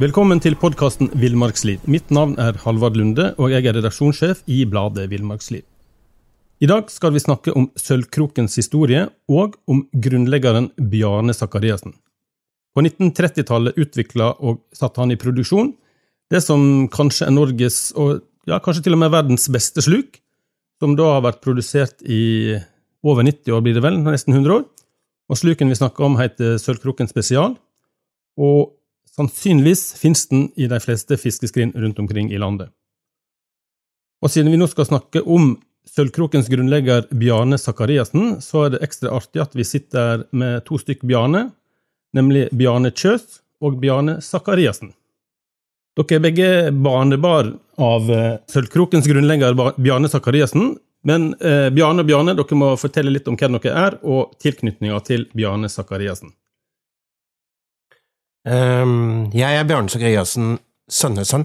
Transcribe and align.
Velkommen 0.00 0.38
til 0.40 0.54
podkasten 0.56 1.10
Villmarksliv. 1.20 1.82
Mitt 1.84 2.06
navn 2.08 2.30
er 2.40 2.56
Halvard 2.62 2.94
Lunde, 2.96 3.34
og 3.36 3.50
jeg 3.52 3.66
er 3.68 3.74
redaksjonssjef 3.76 4.38
i 4.48 4.62
bladet 4.64 5.10
Villmarksliv. 5.10 5.60
I 6.64 6.68
dag 6.70 6.88
skal 6.88 7.12
vi 7.12 7.20
snakke 7.20 7.52
om 7.52 7.66
Sølvkrokens 7.76 8.56
historie, 8.56 9.02
og 9.28 9.58
om 9.68 9.82
grunnleggeren 9.92 10.70
Bjarne 10.88 11.36
Sakariassen. 11.36 11.92
På 12.72 12.80
1930-tallet 12.80 13.76
utvikla 13.76 14.30
og 14.40 14.62
satte 14.72 15.04
han 15.04 15.12
i 15.12 15.20
produksjon 15.20 15.74
det 16.32 16.40
som 16.46 16.88
kanskje 16.88 17.28
er 17.28 17.36
Norges, 17.36 17.92
og 17.92 18.24
ja, 18.48 18.56
kanskje 18.56 18.88
til 18.88 18.96
og 18.96 19.04
med 19.04 19.12
verdens 19.12 19.50
beste 19.52 19.84
sluk, 19.84 20.16
som 20.80 20.96
da 20.96 21.12
har 21.18 21.28
vært 21.28 21.44
produsert 21.44 22.00
i 22.08 22.56
over 23.04 23.28
90 23.28 23.52
år, 23.52 23.68
blir 23.68 23.76
det 23.76 23.84
vel, 23.84 24.00
nesten 24.00 24.32
100 24.32 24.62
år. 24.62 24.68
Og 25.28 25.44
sluken 25.44 25.68
vi 25.68 25.76
snakker 25.76 26.08
om, 26.08 26.16
heter 26.16 26.56
Sølvkroken 26.56 27.12
spesial. 27.12 27.60
Og 28.40 28.79
sannsynligvis 29.16 29.94
finnes 30.00 30.26
den 30.30 30.48
i 30.56 30.68
de 30.70 30.78
fleste 30.82 31.18
fiskeskrin 31.20 31.72
rundt 31.76 31.98
omkring 31.98 32.30
i 32.32 32.38
landet. 32.38 32.70
Og 34.20 34.30
siden 34.30 34.52
vi 34.52 34.60
nå 34.60 34.68
skal 34.70 34.88
snakke 34.88 35.22
om 35.24 35.54
Sølvkrokens 35.90 36.50
grunnlegger 36.52 37.06
Bjarne 37.16 37.56
Sakariassen, 37.58 38.36
så 38.44 38.66
er 38.66 38.74
det 38.74 38.82
ekstra 38.84 39.14
artig 39.16 39.40
at 39.42 39.56
vi 39.56 39.64
sitter 39.66 40.26
med 40.30 40.62
to 40.68 40.78
stykk 40.78 41.02
Bjarne, 41.08 41.48
nemlig 42.14 42.48
Bjarne 42.54 42.92
Kjøs 42.92 43.40
og 43.64 43.80
Bjarne 43.80 44.20
Sakariassen. 44.22 44.92
Dere 45.98 46.20
er 46.20 46.22
begge 46.22 46.50
barnebarn 46.70 47.56
av 47.80 48.12
eh, 48.14 48.36
Sølvkrokens 48.48 49.08
grunnlegger 49.10 49.56
Bjarne 49.80 50.08
Sakariassen. 50.08 50.76
Men 51.02 51.32
eh, 51.40 51.68
Bjarne 51.74 52.04
og 52.04 52.10
Bjarne, 52.10 52.36
dere 52.36 52.58
må 52.60 52.74
fortelle 52.80 53.12
litt 53.12 53.28
om 53.28 53.36
hvem 53.40 53.56
dere 53.58 53.86
er, 53.88 53.96
og 54.04 54.36
tilknytninga 54.40 55.00
til 55.06 55.26
Bjarne 55.34 55.70
Sakariassen. 55.72 56.34
Um, 58.48 59.28
jeg 59.36 59.52
er 59.52 59.66
Bjarne 59.68 59.92
Sakariassen 59.92 60.54
sønnesønn. 60.88 61.44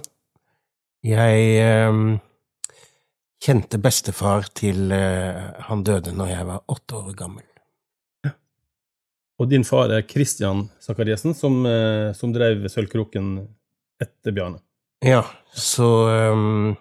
Jeg 1.03 1.89
um, 1.89 2.13
kjente 3.43 3.79
bestefar 3.83 4.47
til 4.55 4.93
uh, 4.95 5.59
han 5.67 5.83
døde 5.83 6.15
når 6.15 6.31
jeg 6.31 6.47
var 6.47 6.63
åtte 6.71 6.95
år 6.95 7.11
gammel. 7.19 7.43
Ja. 8.23 8.31
Og 9.43 9.51
din 9.51 9.67
far 9.67 9.91
er 9.91 10.07
Christian 10.07 10.69
Sakariassen, 10.79 11.35
som, 11.35 11.65
uh, 11.67 12.15
som 12.15 12.31
drev 12.33 12.63
Sølvkroken 12.71 13.35
etter 14.01 14.31
Bjarne. 14.31 14.63
Ja, 15.03 15.21
så 15.51 15.89
um, 16.31 16.75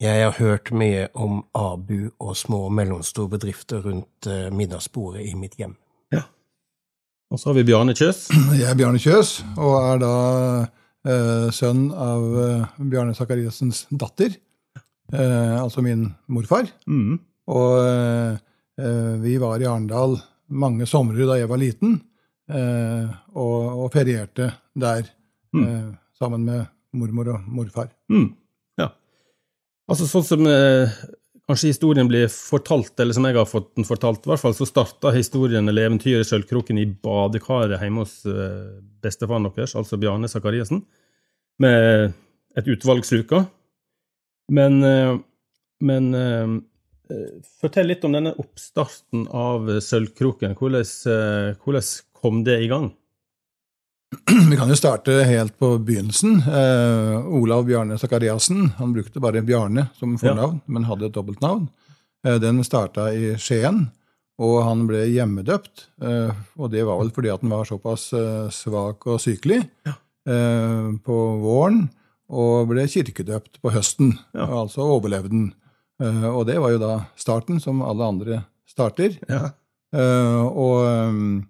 Jeg 0.00 0.24
har 0.24 0.34
hørt 0.40 0.72
mye 0.72 1.06
om 1.14 1.44
Abu 1.54 2.10
og 2.18 2.34
små 2.36 2.64
og 2.66 2.74
mellomstore 2.74 3.30
bedrifter 3.36 3.84
rundt 3.84 4.26
uh, 4.26 4.50
middagsbordet 4.50 5.22
i 5.28 5.34
mitt 5.38 5.54
hjem. 5.60 5.78
Ja. 6.10 6.26
Og 7.30 7.40
så 7.40 7.50
har 7.50 7.58
vi 7.60 7.66
Bjarne 7.70 7.94
Kjøs. 7.94 8.28
Jeg 8.60 8.66
er 8.66 8.78
Bjarne 8.78 9.00
Kjøs, 9.02 9.32
og 9.56 9.74
er 9.78 10.02
da 10.02 10.14
eh, 11.06 11.48
sønn 11.54 11.88
av 11.94 12.26
eh, 12.44 12.80
Bjarne 12.90 13.14
Sakariassens 13.18 13.86
datter. 13.90 14.38
altså 15.10 15.82
min 15.82 16.04
morfar. 16.30 16.68
Mm. 16.86 17.16
Og 17.50 17.72
vi 19.24 19.32
var 19.42 19.58
i 19.58 19.66
Arendal 19.66 20.14
mange 20.54 20.86
somre 20.86 21.26
da 21.26 21.34
jeg 21.34 21.48
var 21.50 21.58
liten, 21.58 21.96
og, 22.46 23.56
og 23.82 23.88
ferierte 23.90 24.52
der 24.78 25.02
mm. 25.52 25.64
eh, 25.66 25.94
sammen 26.18 26.44
med 26.44 26.64
mormor 26.92 27.34
og 27.34 27.48
morfar. 27.48 27.88
Mm. 28.10 28.32
Ja. 28.80 28.90
Altså 29.90 30.08
sånn 30.10 30.26
som 30.26 30.46
eh, 30.48 30.90
kanskje 31.50 31.72
historien 31.72 32.08
blir 32.08 32.28
fortalt, 32.30 32.92
eller 33.02 33.16
som 33.16 33.26
jeg 33.26 33.34
har 33.34 33.48
fått 33.48 33.72
den 33.78 33.86
fortalt, 33.86 34.22
i 34.22 34.30
hvert 34.30 34.42
fall 34.42 34.54
så 34.54 34.68
starta 34.68 35.10
historien 35.14 35.66
eller 35.68 35.88
eventyret 35.88 36.28
Sølvkroken 36.28 36.78
i 36.78 36.86
badekaret 36.86 37.80
hjemme 37.82 38.04
hos 38.04 38.20
eh, 38.30 38.76
bestefaren 39.02 39.48
deres, 39.48 39.74
altså 39.78 39.98
Bjarne 39.98 40.30
Sakariassen, 40.30 40.84
med 41.60 42.12
et 42.58 42.70
utvalg 42.70 43.02
sluker. 43.08 43.48
Men, 44.54 44.78
eh, 44.86 45.16
men 45.86 46.10
eh, 46.14 46.58
Fortell 47.58 47.88
litt 47.90 48.04
om 48.06 48.12
denne 48.14 48.30
oppstarten 48.38 49.24
av 49.34 49.66
Sølvkroken. 49.82 50.52
Hvordan, 50.54 51.56
hvordan 51.58 51.88
kom 52.14 52.44
det 52.46 52.60
i 52.62 52.68
gang? 52.70 52.92
Vi 54.50 54.56
kan 54.56 54.68
jo 54.68 54.76
starte 54.76 55.12
helt 55.26 55.58
på 55.58 55.76
begynnelsen. 55.78 56.42
Eh, 56.42 57.26
Olav 57.26 57.64
Bjarne 57.64 57.98
Sakariassen 57.98 58.72
han 58.78 58.92
brukte 58.92 59.20
bare 59.22 59.42
Bjarne 59.42 59.86
som 59.94 60.16
fornavn, 60.18 60.58
ja. 60.58 60.72
men 60.72 60.86
hadde 60.88 61.06
et 61.06 61.14
dobbeltnavn. 61.14 61.68
Eh, 62.26 62.40
den 62.42 62.58
starta 62.66 63.12
i 63.14 63.36
Skien, 63.38 63.84
og 64.40 64.56
han 64.66 64.82
ble 64.90 65.04
hjemmedøpt. 65.12 65.86
Eh, 66.02 66.42
og 66.58 66.72
det 66.74 66.82
var 66.88 66.98
vel 66.98 67.12
fordi 67.14 67.30
at 67.30 67.44
han 67.44 67.54
var 67.54 67.70
såpass 67.70 68.08
eh, 68.18 68.50
svak 68.54 69.06
og 69.06 69.22
sykelig 69.22 69.62
ja. 69.86 69.94
Eh, 70.26 70.90
på 71.06 71.20
våren, 71.44 71.84
og 72.30 72.66
ble 72.70 72.88
kirkedøpt 72.90 73.62
på 73.62 73.74
høsten. 73.74 74.16
Ja. 74.34 74.50
Altså 74.64 74.90
overlevde 74.90 75.36
han. 75.36 75.48
Eh, 76.02 76.28
og 76.32 76.48
det 76.50 76.58
var 76.58 76.74
jo 76.74 76.82
da 76.82 76.92
starten, 77.14 77.62
som 77.62 77.82
alle 77.86 78.10
andre 78.10 78.42
starter. 78.66 79.20
og 79.90 81.42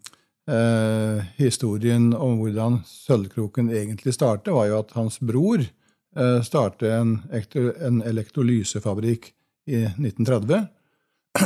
eh, 0.51 1.21
historien 1.39 2.11
om 2.15 2.41
hvordan 2.41 2.81
Sølvkroken 2.89 3.71
egentlig 3.71 4.15
startet, 4.17 4.53
var 4.55 4.69
jo 4.71 4.81
at 4.83 4.95
hans 4.97 5.21
bror 5.23 5.63
eh, 5.63 6.41
startet 6.47 6.91
en, 6.91 7.17
en 7.31 8.03
elektrolysefabrikk 8.07 9.31
i 9.71 9.85
1930. 9.87 10.67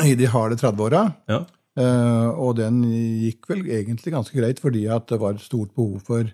I 0.09 0.15
de 0.17 0.31
harde 0.33 0.57
30-åra. 0.57 1.05
Ja. 1.29 1.45
Eh, 1.75 2.29
og 2.39 2.57
den 2.61 2.81
gikk 2.87 3.49
vel 3.51 3.67
egentlig 3.67 4.15
ganske 4.15 4.39
greit, 4.39 4.63
fordi 4.63 4.87
at 4.93 5.09
det 5.11 5.21
var 5.23 5.37
et 5.37 5.45
stort 5.45 5.75
behov 5.75 6.01
for, 6.07 6.31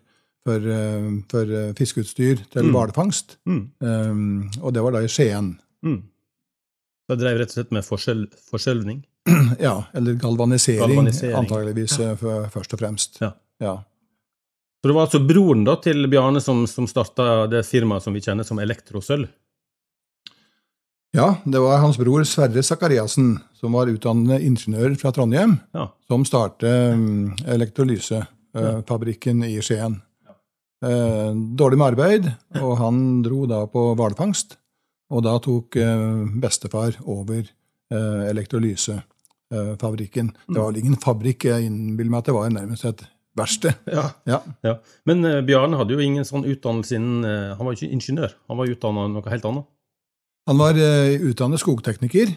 for, 0.46 0.70
eh, 0.76 1.10
for 1.32 1.56
eh, 1.60 1.72
fiskeutstyr 1.78 2.44
til 2.52 2.68
mm. 2.68 2.72
hvalfangst. 2.76 3.38
Mm. 3.48 3.62
Um, 3.80 4.50
og 4.60 4.74
det 4.76 4.84
var 4.84 4.96
da 4.96 5.04
i 5.04 5.10
Skien. 5.10 5.54
Mm. 5.86 6.02
Det 7.10 7.18
drev 7.18 7.40
rett 7.40 7.50
og 7.50 7.58
slett 7.58 7.72
med 7.74 7.86
forskjelvning? 7.88 9.00
Ja, 9.60 9.84
eller 9.92 10.16
galvanisering, 10.20 10.80
galvanisering. 10.80 11.36
antageligvis 11.36 11.98
ja. 12.00 12.12
Eh, 12.12 12.48
først 12.50 12.74
og 12.74 12.80
fremst. 12.80 13.20
Ja. 13.20 13.32
ja. 13.60 13.74
Så 14.80 14.88
det 14.88 14.96
var 14.96 15.08
altså 15.08 15.20
broren 15.20 15.66
da 15.66 15.76
til 15.84 16.08
Bjarne 16.08 16.40
som, 16.40 16.64
som 16.70 16.88
starta 16.88 17.46
det 17.52 17.66
firmaet 17.68 18.06
som 18.06 18.16
vi 18.16 18.22
kjenner 18.24 18.48
som 18.48 18.60
Elektrosølv? 18.62 19.28
Ja, 21.12 21.34
det 21.44 21.58
var 21.58 21.80
hans 21.82 21.98
bror 21.98 22.22
Sverre 22.24 22.62
Sakariassen, 22.62 23.34
som 23.58 23.74
var 23.74 23.90
utdannende 23.90 24.38
ingeniør 24.46 24.94
fra 25.00 25.10
Trondheim, 25.12 25.56
ja. 25.74 25.88
som 26.06 26.22
startet 26.24 26.94
um, 26.94 27.32
elektrolysefabrikken 27.50 29.42
uh, 29.42 29.50
i 29.50 29.58
Skien. 29.58 29.98
Ja. 30.22 30.36
Uh, 30.86 31.34
dårlig 31.58 31.80
med 31.82 31.88
arbeid, 31.88 32.30
og 32.62 32.76
han 32.78 33.02
dro 33.26 33.42
da 33.50 33.64
på 33.68 33.88
hvalfangst. 33.98 34.54
Og 35.10 35.26
da 35.26 35.34
tok 35.42 35.74
uh, 35.82 36.30
bestefar 36.38 36.94
over 37.02 37.42
elektrolyse 37.90 39.00
fabrikken. 39.80 40.28
Det 40.46 40.60
var 40.60 40.68
vel 40.70 40.78
ingen 40.78 40.98
fabrikk, 41.02 41.48
jeg 41.48 41.66
innbiller 41.66 42.12
meg 42.12 42.20
at 42.20 42.28
det 42.28 42.34
var 42.36 42.52
nærmest 42.54 42.84
et 42.86 43.00
verksted. 43.38 43.74
Ja. 43.96 44.10
Ja. 44.28 44.40
ja. 44.66 44.76
Men 45.08 45.24
uh, 45.24 45.40
Bjarne 45.46 45.78
hadde 45.80 45.96
jo 45.96 46.04
ingen 46.04 46.26
sånn 46.26 46.46
utdannelse 46.48 46.98
innen 46.98 47.26
uh, 47.26 47.56
Han 47.58 47.68
var 47.68 47.76
ikke 47.76 47.90
ingeniør, 47.94 48.34
han 48.50 48.60
var 48.60 48.72
utdanna 48.72 49.08
noe 49.12 49.32
helt 49.32 49.48
annet. 49.48 49.68
Han 50.50 50.60
var 50.60 50.78
uh, 50.80 51.26
utdannet 51.30 51.62
skogtekniker 51.62 52.36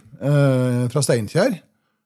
fra 0.94 1.02
Steinkjer. 1.04 1.58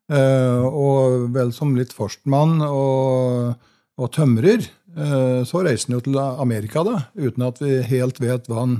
og 0.07 1.25
vel 1.35 1.51
som 1.53 1.75
litt 1.75 1.91
forstmann 1.93 2.61
og, 2.63 3.57
og 3.99 4.07
tømrer. 4.15 4.63
så 5.45 5.61
reiste 5.61 5.91
han 5.91 5.97
jo 5.97 6.05
til 6.05 6.17
Amerika, 6.17 6.81
da, 6.87 6.95
uten 7.13 7.43
at 7.45 7.59
vi 7.61 7.81
helt 7.91 8.17
vet 8.23 8.47
hva 8.47 8.63
han, 8.63 8.77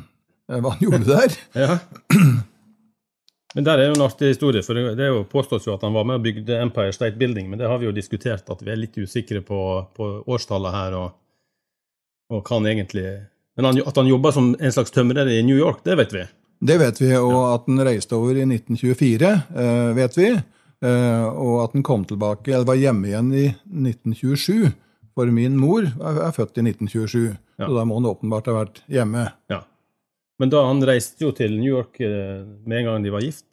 hva 0.48 0.72
han 0.74 0.82
gjorde 0.88 1.06
der. 1.06 1.38
ja. 1.54 1.78
Men 3.58 3.66
der 3.66 3.82
er 3.82 3.88
jo 3.90 3.96
en 3.96 4.04
artig 4.06 4.28
historie, 4.36 4.62
for 4.62 4.78
det 4.78 5.02
er 5.02 5.08
jo 5.10 5.24
påstås 5.26 5.64
jo 5.66 5.74
at 5.74 5.82
han 5.82 5.96
var 5.96 6.04
med 6.06 6.20
og 6.20 6.26
bygde 6.28 6.60
Empire 6.62 6.94
State 6.94 7.18
Building, 7.18 7.48
men 7.50 7.58
det 7.58 7.66
har 7.66 7.80
vi 7.82 7.88
jo 7.88 7.94
diskutert, 7.96 8.46
at 8.54 8.60
vi 8.62 8.70
er 8.70 8.78
litt 8.78 9.00
usikre 9.02 9.42
på, 9.42 9.62
på 9.98 10.10
årstallet 10.30 10.76
her, 10.76 10.98
og, 11.00 11.16
og 12.30 12.44
kan 12.46 12.68
egentlig 12.70 13.08
Men 13.58 13.66
han, 13.66 13.80
at 13.90 13.98
han 13.98 14.12
jobba 14.12 14.30
som 14.36 14.52
en 14.54 14.76
slags 14.76 14.94
tømrer 14.94 15.32
i 15.34 15.40
New 15.42 15.58
York, 15.58 15.80
det 15.88 15.96
vet 15.98 16.14
vi. 16.14 16.28
Det 16.70 16.78
vet 16.78 17.02
vi, 17.02 17.10
og 17.18 17.40
at 17.56 17.66
han 17.66 17.82
reiste 17.88 18.14
over 18.14 18.38
i 18.38 18.46
1924, 18.46 19.32
eh, 19.64 19.90
vet 19.98 20.20
vi. 20.20 20.30
Eh, 20.86 21.26
og 21.26 21.64
at 21.64 21.74
han 21.74 21.86
kom 21.90 22.06
tilbake, 22.06 22.54
eller 22.54 22.70
var 22.70 22.78
hjemme 22.78 23.10
igjen 23.10 23.32
i 23.34 23.48
1927. 23.50 24.70
For 25.18 25.34
min 25.34 25.58
mor 25.58 25.82
er 25.82 26.30
født 26.36 26.62
i 26.62 26.68
1927, 26.68 27.34
ja. 27.34 27.66
så 27.66 27.74
da 27.74 27.88
må 27.90 27.98
han 27.98 28.10
åpenbart 28.14 28.52
ha 28.52 28.60
vært 28.60 28.84
hjemme. 28.86 29.26
Ja. 29.50 29.64
Men 30.38 30.54
da 30.54 30.64
han 30.68 30.82
reiste 30.86 31.26
jo 31.26 31.34
til 31.36 31.56
New 31.58 31.80
York 31.80 32.02
eh, 32.06 32.44
med 32.68 32.84
en 32.84 32.92
gang 32.92 33.06
de 33.06 33.14
var 33.14 33.26
gift? 33.26 33.46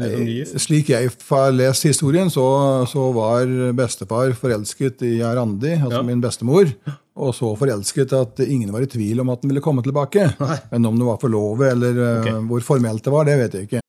gift? 0.00 0.56
Slik 0.64 0.88
jeg 0.88 1.10
har 1.28 1.52
lest 1.52 1.84
historien, 1.84 2.30
så, 2.32 2.44
så 2.88 3.10
var 3.12 3.50
bestefar 3.76 4.32
forelsket 4.38 5.04
i 5.04 5.18
Randi, 5.22 5.76
altså 5.76 6.00
ja. 6.00 6.06
min 6.06 6.22
bestemor, 6.22 6.72
og 7.14 7.34
så 7.36 7.52
forelsket 7.60 8.14
at 8.16 8.40
ingen 8.46 8.72
var 8.72 8.82
i 8.82 8.88
tvil 8.90 9.20
om 9.20 9.30
at 9.34 9.42
den 9.42 9.52
ville 9.52 9.62
komme 9.64 9.84
tilbake. 9.84 10.30
Nei. 10.40 10.58
Men 10.72 10.90
om 10.90 10.98
det 10.98 11.08
var 11.10 11.20
forlovet 11.22 11.76
eller 11.76 12.02
eh, 12.02 12.18
okay. 12.22 12.42
hvor 12.48 12.68
formelt 12.72 13.04
det 13.04 13.14
var, 13.14 13.28
det 13.28 13.38
vet 13.44 13.56
jeg 13.58 13.68
ikke. 13.68 13.82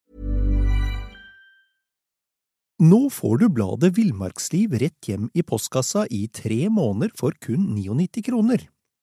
Nå 2.83 3.05
får 3.13 3.37
du 3.39 3.47
bladet 3.53 3.93
Villmarksliv 3.95 4.73
rett 4.81 5.07
hjem 5.07 5.29
i 5.31 5.43
postkassa 5.45 6.03
i 6.11 6.25
tre 6.27 6.67
måneder 6.67 7.13
for 7.15 7.31
kun 7.39 7.69
99 7.77 8.25
kroner. 8.27 8.65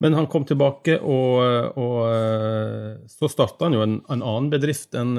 Men 0.00 0.14
han 0.14 0.28
kom 0.30 0.44
tilbake, 0.46 0.98
og, 1.02 1.78
og 1.78 1.96
eh, 2.06 2.92
så 3.10 3.30
starta 3.30 3.66
han 3.66 3.74
jo 3.74 3.82
en, 3.82 3.96
en 4.06 4.20
annen 4.22 4.50
bedrift 4.52 4.94
enn 4.98 5.16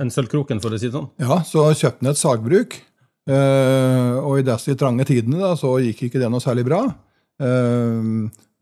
en 0.00 0.12
Sølvkroken, 0.12 0.60
for 0.62 0.72
å 0.72 0.78
si 0.80 0.88
det 0.88 0.94
sånn. 0.96 1.10
Ja, 1.20 1.40
så 1.46 1.66
kjøpte 1.74 2.04
han 2.04 2.12
et 2.12 2.20
sagbruk. 2.20 2.78
eh, 3.26 4.14
og 4.22 4.38
i 4.38 4.46
disse 4.46 4.76
trange 4.78 5.06
tidene 5.08 5.42
da, 5.42 5.54
så 5.58 5.74
gikk 5.82 6.06
ikke 6.06 6.22
det 6.22 6.30
noe 6.32 6.44
særlig 6.44 6.66
bra. 6.68 6.84
Eh, 7.42 8.12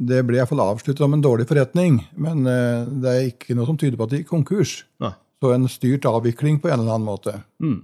det 0.04 0.22
ble 0.26 0.40
iallfall 0.40 0.64
avsluttet 0.64 1.04
som 1.04 1.12
en 1.14 1.22
dårlig 1.22 1.46
forretning, 1.50 2.00
men 2.18 2.46
eh, 2.50 2.88
det 3.04 3.12
er 3.12 3.28
ikke 3.30 3.54
noe 3.58 3.68
som 3.68 3.78
tyder 3.78 4.00
på 4.00 4.08
at 4.08 4.14
det 4.14 4.22
gikk 4.22 4.32
konkurs. 4.32 4.78
Nei. 5.04 5.12
Så 5.44 5.52
en 5.52 5.68
styrt 5.68 6.06
avvikling 6.08 6.56
på 6.62 6.70
en 6.70 6.80
eller 6.80 6.96
annen 6.96 7.06
måte. 7.06 7.36
Mm. 7.62 7.82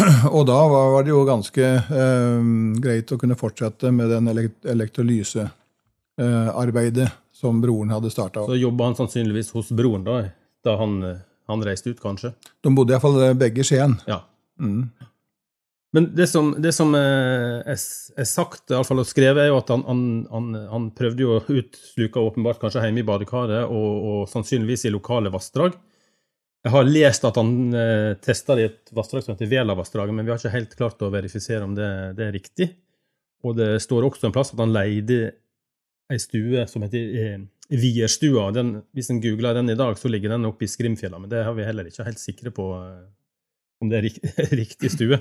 Og 0.36 0.46
da 0.48 0.68
var 0.70 1.02
det 1.04 1.10
jo 1.12 1.24
ganske 1.28 1.62
eh, 1.62 2.40
greit 2.82 3.12
å 3.12 3.18
kunne 3.20 3.36
fortsette 3.38 3.90
med 3.94 4.06
den 4.12 4.28
elekt 4.32 4.60
elektrolysearbeidet 4.68 7.08
som 7.40 7.60
broren 7.62 7.90
hadde 7.94 8.10
starta. 8.12 8.38
Så 8.46 8.54
jobba 8.60 8.84
han 8.90 8.98
sannsynligvis 8.98 9.50
hos 9.56 9.68
broren 9.76 10.04
da, 10.06 10.14
da 10.66 10.72
han, 10.80 10.92
eh, 11.06 11.20
han 11.50 11.60
reiste 11.66 11.90
ut, 11.92 12.00
kanskje. 12.02 12.30
De 12.64 12.68
bodde 12.76 12.92
iallfall 12.94 13.18
begge 13.38 13.60
i 13.64 13.66
Skien. 13.66 13.94
Ja. 14.10 14.18
Mm. 14.60 14.82
Men 15.92 16.14
det 16.14 16.28
som, 16.30 16.52
det 16.62 16.70
som 16.72 16.94
eh, 16.94 17.66
er, 17.66 17.74
er 17.74 18.28
sagt 18.28 18.70
i 18.70 18.76
alle 18.76 18.86
fall, 18.86 19.02
og 19.02 19.08
skrevet, 19.10 19.42
er 19.42 19.48
jo 19.50 19.58
at 19.58 19.72
han, 19.74 19.82
han, 19.88 20.02
han, 20.30 20.52
han 20.70 20.84
prøvde 20.94 21.24
jo 21.24 21.32
å 21.34 21.40
utsluke 21.50 22.22
åpenbart 22.22 22.60
kanskje 22.62 22.84
hjemme 22.86 23.02
i 23.02 23.08
badekaret, 23.08 23.64
og, 23.66 24.04
og 24.10 24.20
sannsynligvis 24.30 24.86
i 24.86 24.92
lokale 24.94 25.32
vassdrag. 25.34 25.74
Jeg 26.60 26.74
har 26.74 26.88
lest 26.88 27.24
at 27.24 27.38
han 27.40 27.52
eh, 27.72 28.14
testa 28.20 28.56
det 28.56 28.62
i 28.62 28.68
et 28.68 28.90
vassdrag 28.96 29.24
som 29.24 29.32
heter 29.32 29.48
Velavassdraget, 29.48 30.14
men 30.16 30.26
vi 30.26 30.32
har 30.32 30.40
ikke 30.40 30.52
helt 30.52 30.74
klart 30.76 31.04
å 31.06 31.12
verifisere 31.12 31.64
om 31.64 31.72
det, 31.76 31.88
det 32.18 32.26
er 32.26 32.36
riktig. 32.36 32.68
Og 33.48 33.56
det 33.56 33.70
står 33.80 34.04
også 34.04 34.28
en 34.28 34.34
plass 34.34 34.52
at 34.52 34.60
han 34.60 34.74
leide 34.74 35.22
ei 36.10 36.18
stue 36.20 36.66
som 36.68 36.84
heter 36.84 37.16
eh, 37.22 37.40
Vierstua. 37.70 38.50
Den, 38.52 38.74
hvis 38.96 39.08
en 39.12 39.22
googler 39.22 39.56
den 39.56 39.72
i 39.72 39.78
dag, 39.78 39.96
så 39.96 40.10
ligger 40.10 40.34
den 40.34 40.48
oppe 40.50 40.66
i 40.66 40.70
Skrimfjella, 40.70 41.22
men 41.22 41.32
det 41.32 41.44
har 41.46 41.56
vi 41.56 41.64
heller 41.64 41.88
ikke 41.88 42.04
helt 42.06 42.20
sikre 42.20 42.52
på 42.54 42.66
eh, 42.76 43.08
om 43.80 43.88
det 43.88 44.00
er 44.00 44.08
rik 44.08 44.18
riktig 44.60 44.92
stue. 44.92 45.20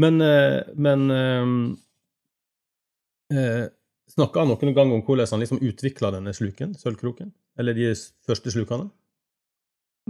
Men, 0.00 0.20
eh, 0.24 0.60
men 0.74 1.10
eh, 1.10 1.46
eh, 3.38 3.64
Snakka 4.14 4.44
han 4.44 4.52
noen 4.52 4.74
gang 4.76 4.92
om 4.94 5.00
hvordan 5.02 5.26
han 5.32 5.40
liksom 5.42 5.62
utvikla 5.64 6.12
denne 6.14 6.34
sluken, 6.36 6.74
sølvkroken? 6.78 7.32
Eller 7.58 7.74
de 7.74 7.88
første 8.26 8.52
slukene? 8.52 8.90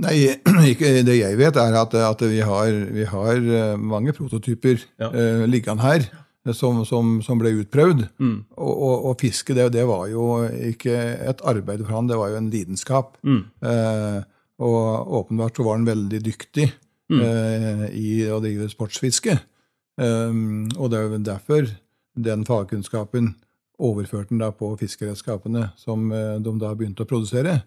Nei, 0.02 0.17
ikke, 0.73 0.91
det 1.06 1.14
jeg 1.20 1.38
vet, 1.38 1.56
er 1.61 1.76
at, 1.79 1.94
at 1.94 2.23
vi, 2.26 2.41
har, 2.43 2.70
vi 2.96 3.05
har 3.06 3.37
eh, 3.38 3.75
mange 3.79 4.14
prototyper 4.17 4.81
Ja. 4.99 5.11
eh, 5.14 5.44
liggende 5.46 5.85
her 5.87 6.02
eh, 6.08 6.52
som, 6.56 6.81
som, 6.88 7.20
som 7.23 7.38
ble 7.38 7.52
utprøvd. 7.62 8.06
Mm. 8.19 8.37
Og, 8.58 8.73
og, 8.75 9.05
og 9.11 9.19
fiske, 9.23 9.55
det, 9.55 9.69
det 9.76 9.85
var 9.87 10.08
jo 10.11 10.44
ikke 10.73 10.94
et 11.31 11.44
arbeid 11.46 11.85
for 11.87 11.94
han, 11.94 12.08
det 12.11 12.19
var 12.19 12.32
jo 12.35 12.41
en 12.43 12.50
lidenskap. 12.50 13.14
Mm. 13.23 13.43
Eh, 13.70 14.20
og 14.64 15.14
åpenbart 15.20 15.56
så 15.58 15.64
var 15.67 15.79
han 15.81 15.87
veldig 15.91 16.23
dyktig 16.31 16.70
Mm. 17.12 17.19
eh, 17.20 17.81
i 18.00 18.11
å 18.32 18.38
drive 18.41 18.64
sportsfiske. 18.73 19.35
Um, 20.00 20.70
og 20.81 20.88
det 20.88 20.96
er 20.96 21.02
jo 21.05 21.19
derfor 21.26 21.67
den 22.17 22.46
fagkunnskapen 22.49 23.35
overførte 23.76 24.32
han 24.32 24.41
da 24.41 24.49
på 24.56 24.70
fiskeredskapene 24.81 25.67
som 25.76 26.06
eh, 26.17 26.38
de 26.41 26.55
da 26.62 26.70
begynte 26.75 27.05
å 27.05 27.11
produsere. 27.11 27.58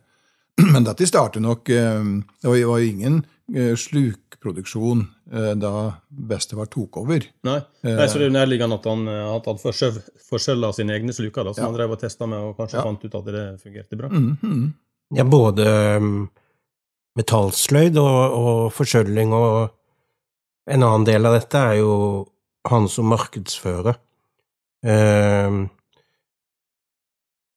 Men 0.73 0.85
dette 0.87 1.05
startet 1.07 1.41
nok 1.43 1.69
eh, 1.69 2.03
Det 2.41 2.49
var 2.49 2.57
jo 2.57 2.77
ingen 2.81 3.19
eh, 3.53 3.75
slukproduksjon 3.77 5.03
eh, 5.33 5.53
da 5.59 5.71
bestefar 6.09 6.65
tok 6.73 6.97
over. 7.03 7.27
Nei. 7.47 7.59
Nei, 7.85 8.07
så 8.07 8.17
det 8.17 8.25
er 8.25 8.31
jo 8.31 8.35
nærliggende 8.37 8.79
at 8.79 8.87
han, 8.89 9.05
eh, 9.11 9.35
at 9.35 9.45
han 9.51 9.61
forskjella 9.61 10.73
sine 10.75 10.97
egne 10.97 11.13
sluker, 11.15 11.45
da, 11.47 11.53
som 11.53 11.63
Ja. 11.63 11.69
han 11.69 11.77
drev 11.77 11.95
og 11.95 12.01
testa 12.01 12.25
med, 12.27 12.39
og 12.39 12.57
kanskje 12.57 12.79
Ja. 12.79 12.83
fant 12.83 13.05
ut 13.05 13.15
at 13.15 13.25
det 13.25 13.45
fungerte 13.61 13.97
bra. 13.97 14.09
Mm, 14.09 14.37
-hmm. 14.41 14.73
Ja, 15.15 15.23
både 15.23 15.97
um, 15.97 16.29
metallsløyd 17.15 17.97
og, 17.97 18.33
og 18.33 18.73
forskjølling, 18.73 19.31
og 19.33 19.69
en 20.67 20.83
annen 20.83 21.05
del 21.05 21.25
av 21.25 21.33
dette 21.39 21.57
er 21.57 21.77
jo 21.79 22.27
han 22.67 22.87
som 22.89 23.05
markedsfører 23.05 23.95
Uh, 24.85 25.67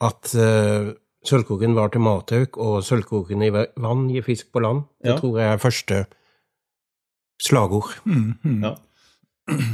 at 0.01 0.35
uh, 0.35 0.89
sølvkoken 1.27 1.75
var 1.77 1.91
til 1.93 2.01
matauk, 2.05 2.57
og 2.61 2.81
sølvkoken 2.87 3.43
i 3.45 3.51
vann 3.53 4.07
gir 4.13 4.25
fisk 4.27 4.53
på 4.53 4.63
land. 4.65 4.85
Det 5.03 5.13
Ja. 5.15 5.19
tror 5.19 5.39
jeg 5.41 5.53
er 5.53 5.59
første 5.63 6.07
slagord. 7.41 7.91
Mm, 8.07 8.35
mm. 8.45 8.63
Ja. 8.65 8.75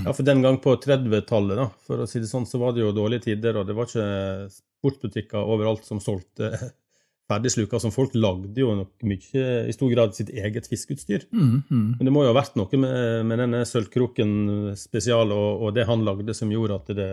Ja, 0.06 0.12
for 0.16 0.24
den 0.24 0.40
gang 0.40 0.56
på 0.62 0.72
30-tallet, 0.80 1.56
da, 1.58 1.66
for 1.84 2.00
å 2.00 2.06
si 2.08 2.20
det 2.22 2.30
sånn, 2.30 2.46
så 2.48 2.56
var 2.62 2.72
det 2.72 2.80
jo 2.80 2.94
dårlige 2.96 3.26
tider, 3.26 3.58
og 3.60 3.66
det 3.68 3.74
var 3.76 3.84
ikke 3.90 4.48
sportsbutikker 4.54 5.36
overalt 5.52 5.84
som 5.84 6.00
solgte 6.00 6.48
ferdigsluker, 7.28 7.82
som 7.82 7.92
folk 7.92 8.14
lagde 8.16 8.56
jo 8.62 8.70
nok 8.78 9.04
mye, 9.04 9.66
i 9.68 9.74
stor 9.74 9.90
grad, 9.92 10.14
sitt 10.16 10.30
eget 10.32 10.68
fiskeutstyr. 10.70 11.26
Mm, 11.34 11.58
mm. 11.68 11.88
Men 11.98 12.08
det 12.08 12.14
må 12.14 12.22
jo 12.24 12.30
ha 12.32 12.38
vært 12.38 12.56
noe 12.56 12.80
med, 12.80 13.26
med 13.28 13.42
denne 13.42 13.64
sølvkroken 13.68 14.32
spesial 14.80 15.34
og, 15.34 15.66
og 15.66 15.74
det 15.76 15.84
han 15.90 16.06
lagde, 16.06 16.32
som 16.38 16.48
gjorde 16.54 16.78
at 16.80 16.94
det, 16.96 17.10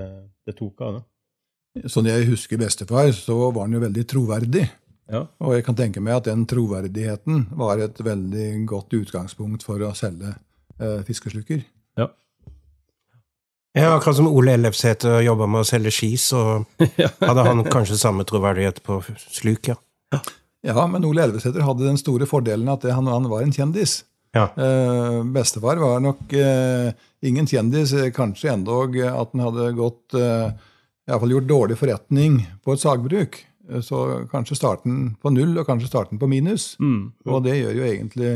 det 0.47 0.55
tok 0.55 0.85
av. 0.85 0.99
da. 1.01 1.03
Sånn 1.89 2.05
jeg 2.05 2.27
husker 2.29 2.59
bestefar, 2.61 3.09
så 3.17 3.35
var 3.49 3.65
han 3.65 3.73
jo 3.73 3.81
veldig 3.81 4.03
troverdig. 4.09 4.67
Ja. 5.11 5.23
Og 5.43 5.55
jeg 5.57 5.65
kan 5.65 5.77
tenke 5.77 6.01
meg 6.03 6.19
at 6.19 6.27
den 6.29 6.45
troverdigheten 6.49 7.47
var 7.59 7.81
et 7.81 7.97
veldig 8.01 8.49
godt 8.69 8.93
utgangspunkt 8.95 9.65
for 9.65 9.81
å 9.83 9.91
selge 9.97 10.35
eh, 10.79 11.01
fiskesluker. 11.07 11.63
Ja. 11.99 12.11
Ja, 13.73 13.89
akkurat 13.95 14.19
som 14.19 14.29
Ole 14.29 14.53
Ellefsæter 14.53 15.23
jobba 15.25 15.49
med 15.49 15.65
å 15.65 15.67
selge 15.67 15.91
ski, 15.93 16.13
så 16.21 16.61
hadde 17.27 17.47
han 17.49 17.65
kanskje 17.73 17.99
samme 17.99 18.25
troverdighet 18.29 18.83
på 18.85 19.01
sluk, 19.25 19.73
ja. 19.73 19.79
Ja, 20.63 20.85
men 20.87 21.03
Ole 21.03 21.25
Elvesæter 21.25 21.65
hadde 21.67 21.89
den 21.89 21.99
store 21.99 22.27
fordelen 22.29 22.69
at 22.71 22.85
han, 22.87 23.09
han 23.11 23.25
var 23.27 23.43
en 23.43 23.51
kjendis. 23.51 24.03
Ja. 24.33 24.47
Eh, 24.55 25.17
bestefar 25.35 25.81
var 25.81 25.99
nok 26.01 26.31
eh, 26.39 26.93
ingen 27.25 27.49
kjendis, 27.49 27.91
eh, 27.97 28.13
kanskje 28.15 28.53
endog 28.53 28.95
at 29.03 29.33
han 29.35 29.43
hadde 29.43 29.73
gått 29.77 30.15
eh, 30.17 30.53
i 31.03 31.11
alle 31.11 31.19
fall 31.23 31.33
gjort 31.35 31.49
dårlig 31.49 31.77
forretning 31.79 32.37
på 32.63 32.73
et 32.75 32.83
sagbruk. 32.83 33.39
Eh, 33.69 33.81
Så 33.81 34.27
kanskje 34.31 34.55
starten 34.59 35.15
på 35.21 35.31
null, 35.33 35.57
og 35.57 35.67
kanskje 35.67 35.91
starten 35.91 36.19
på 36.19 36.29
minus. 36.31 36.75
Mm. 36.79 37.11
Og 37.25 37.43
det 37.43 37.57
gjør 37.59 37.75
jo 37.79 37.87
egentlig 37.89 38.33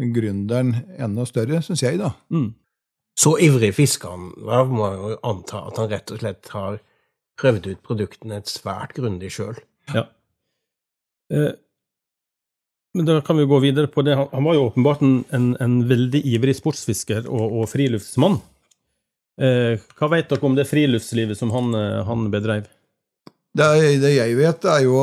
gründeren 0.00 0.74
enda 0.98 1.26
større, 1.28 1.60
syns 1.62 1.82
jeg, 1.82 1.98
da. 2.00 2.14
Mm. 2.32 2.54
Så 3.20 3.34
ivrig 3.42 3.74
fisker 3.76 4.14
han 4.14 4.30
da 4.46 4.62
må 4.64 4.86
jeg 4.86 5.00
jo 5.00 5.16
anta 5.28 5.66
at 5.68 5.80
han 5.82 5.90
rett 5.90 6.12
og 6.14 6.22
slett 6.22 6.48
har 6.54 6.78
prøvd 7.40 7.66
ut 7.72 7.82
produktene 7.84 8.38
et 8.40 8.48
svært 8.48 8.94
grundig 8.96 9.32
sjøl. 9.34 9.58
Ja. 9.92 10.06
Eh, 11.32 11.52
men 12.96 13.06
da 13.06 13.20
kan 13.22 13.38
vi 13.38 13.46
gå 13.46 13.58
videre 13.62 13.90
på 13.92 14.02
det. 14.02 14.16
Han, 14.18 14.30
han 14.32 14.46
var 14.46 14.56
jo 14.56 14.64
åpenbart 14.70 15.02
en, 15.06 15.18
en, 15.36 15.50
en 15.62 15.76
veldig 15.88 16.22
ivrig 16.32 16.56
sportsfisker 16.58 17.28
og, 17.28 17.60
og 17.60 17.68
friluftsmann. 17.70 18.40
Eh, 19.40 19.80
hva 19.96 20.10
vet 20.12 20.28
dere 20.28 20.46
om 20.46 20.56
det 20.58 20.68
friluftslivet 20.68 21.38
som 21.38 21.52
han, 21.54 21.72
eh, 21.74 22.02
han 22.04 22.28
bedrev? 22.32 22.68
Det, 23.50 23.66
det 23.98 24.12
jeg 24.14 24.36
vet, 24.38 24.66
er 24.70 24.84
jo 24.84 24.98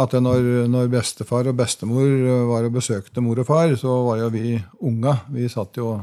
at 0.00 0.14
når, 0.16 0.46
når 0.72 0.92
bestefar 0.92 1.50
og 1.50 1.58
bestemor 1.58 2.06
var 2.48 2.64
og 2.64 2.78
besøkte 2.78 3.20
mor 3.20 3.42
og 3.42 3.48
far, 3.48 3.74
så 3.76 3.96
var 4.06 4.22
jo 4.22 4.30
vi 4.32 4.54
unga. 4.88 5.18
Vi 5.34 5.50
satt 5.52 5.76
jo 5.76 5.98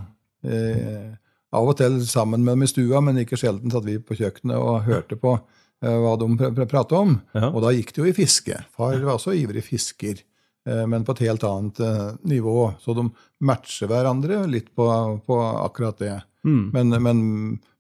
eh, 0.46 1.16
av 1.56 1.70
og 1.72 1.78
til 1.80 2.00
sammen 2.06 2.44
med 2.44 2.54
dem 2.54 2.66
i 2.66 2.70
stua, 2.70 3.02
men 3.04 3.22
ikke 3.24 3.40
sjelden 3.40 3.74
satt 3.74 3.88
vi 3.88 3.98
på 4.04 4.18
kjøkkenet 4.20 4.60
og 4.60 4.86
hørte 4.88 5.18
på 5.20 5.34
eh, 5.38 5.98
hva 6.04 6.14
de 6.20 6.30
pr 6.38 6.54
pr 6.54 6.70
pratet 6.70 6.98
om. 7.00 7.16
Ja. 7.34 7.50
Og 7.50 7.64
da 7.66 7.74
gikk 7.76 7.96
det 7.96 8.04
jo 8.04 8.10
i 8.10 8.16
fiske. 8.18 8.60
Far 8.76 8.98
var 9.00 9.16
også 9.16 9.36
ivrig 9.38 9.64
fisker, 9.66 10.22
eh, 10.68 10.84
men 10.92 11.08
på 11.08 11.16
et 11.16 11.24
helt 11.26 11.48
annet 11.48 11.82
eh, 11.82 12.12
nivå. 12.30 12.74
Så 12.84 12.94
de 12.98 13.08
matcher 13.48 13.90
hverandre 13.90 14.44
litt 14.52 14.70
på, 14.76 14.86
på 15.26 15.40
akkurat 15.64 16.04
det. 16.04 16.18
Mm. 16.48 16.64
Men, 16.76 17.00
men 17.04 17.26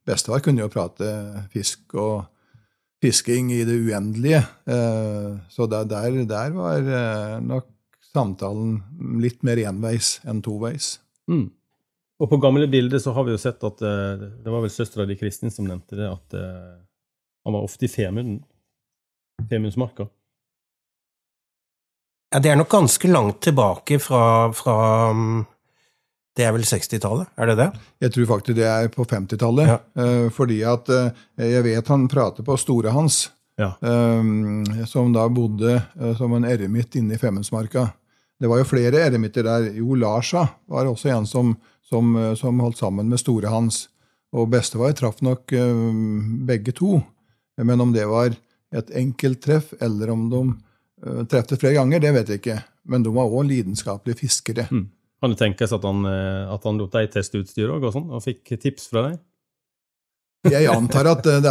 bestefar 0.07 0.43
kunne 0.45 0.63
jo 0.63 0.71
prate 0.71 1.11
fisk 1.53 1.95
og 1.99 2.25
fisking 3.03 3.51
i 3.53 3.63
det 3.67 3.77
uendelige. 3.77 4.41
Eh, 4.65 5.37
Så 5.49 5.67
der, 5.67 5.85
der, 5.85 6.49
var 6.55 6.77
eh, 6.77 7.39
nok 7.43 7.67
samtalen 8.01 8.81
litt 9.21 9.43
mer 9.43 9.57
enveis 9.57 10.19
enn 10.25 10.41
toveis. 10.41 10.99
Mm. 11.29 11.51
Og 12.17 12.29
på 12.31 12.39
gamle 12.41 12.67
bilder 12.67 12.99
så 12.99 13.13
har 13.13 13.27
vi 13.27 13.35
jo 13.35 13.41
sett 13.41 13.63
at 13.63 13.81
eh, 13.81 14.27
det 14.43 14.51
var 14.51 14.63
vel 14.63 14.73
søstera 14.73 15.05
di 15.05 15.17
Kristin 15.19 15.53
som 15.53 15.67
nevnte 15.67 15.95
det, 15.99 16.09
at 16.09 16.37
han 17.47 17.53
var 17.53 17.63
ofte 17.63 17.85
i 17.85 17.91
Femunden. 17.91 18.41
Femundsmarka. 19.49 20.07
Ja, 22.33 22.41
det 22.43 22.49
er 22.51 22.57
nok 22.59 22.71
ganske 22.73 23.07
langt 23.07 23.39
tilbake 23.45 23.99
fra, 24.03 24.49
fra 24.51 24.73
um, 25.13 25.45
Det 26.37 26.45
er 26.45 26.51
vel 26.53 26.61
60-tallet, 26.69 27.31
er 27.41 27.49
det 27.49 27.55
det? 27.57 27.65
Jeg 28.05 28.13
tror 28.13 28.27
faktisk 28.35 28.57
det 28.59 28.67
er 28.69 28.87
på 28.93 29.05
50-tallet. 29.09 29.67
Ja. 29.71 29.77
eh, 29.97 30.27
Fordi 30.35 30.59
at 30.69 30.89
eh, 30.93 31.07
jeg 31.41 31.63
vet 31.65 31.87
han 31.89 32.07
prater 32.11 32.45
på 32.45 32.57
store 32.61 32.93
hans, 32.93 33.31
Ja. 33.57 33.71
eh, 33.81 34.85
som 34.85 35.09
da 35.15 35.23
bodde 35.33 35.79
som 36.19 36.33
en 36.37 36.45
eremitt 36.45 36.93
inne 36.95 37.15
i 37.15 37.17
Femundsmarka. 37.17 37.87
Det 38.39 38.47
var 38.51 38.59
jo 38.61 38.67
flere 38.69 39.01
eremitter 39.07 39.43
der. 39.47 39.71
Jo 39.73 39.95
Larsa 39.97 40.43
var 40.69 40.85
også 40.85 41.09
en 41.09 41.25
som, 41.25 41.55
som, 41.89 42.13
som 42.37 42.59
holdt 42.61 42.77
sammen 42.77 43.09
med 43.09 43.17
store 43.17 43.49
hans. 43.49 43.87
Og 44.31 44.49
bestefar 44.53 44.93
traff 44.93 45.23
nok 45.25 45.49
begge 46.45 46.71
to. 46.77 46.99
Men 47.57 47.81
om 47.81 47.93
det 47.95 48.05
var 48.05 48.35
et 48.75 48.91
enkelt 48.93 49.41
treff, 49.41 49.73
eller 49.81 50.11
om 50.13 50.27
de 50.29 50.43
treftes 51.31 51.57
flere 51.57 51.79
ganger, 51.79 51.99
det 52.03 52.13
vet 52.13 52.29
jeg 52.29 52.41
ikke. 52.43 52.59
Men 52.85 53.01
de 53.01 53.09
var 53.15 53.25
òg 53.33 53.47
lidenskapelige 53.49 54.19
fiskere. 54.21 54.67
Mm. 54.69 54.85
Kan 55.21 55.33
det 55.33 55.39
tenkes 55.39 55.73
at 55.73 55.83
han, 55.87 56.03
eh, 56.05 56.43
at 56.53 56.63
han 56.67 56.77
lot 56.77 56.93
deg 56.93 57.09
teste 57.13 57.39
utstyr 57.41 57.71
òg, 57.73 57.87
og 57.89 57.95
sånn, 57.95 58.09
og 58.13 58.21
fikk 58.25 58.53
tips 58.61 58.89
fra 58.91 59.07
deg? 59.09 59.17
Jeg 60.47 60.67
antar 60.71 61.09
at 61.11 61.25
eh, 61.27 61.41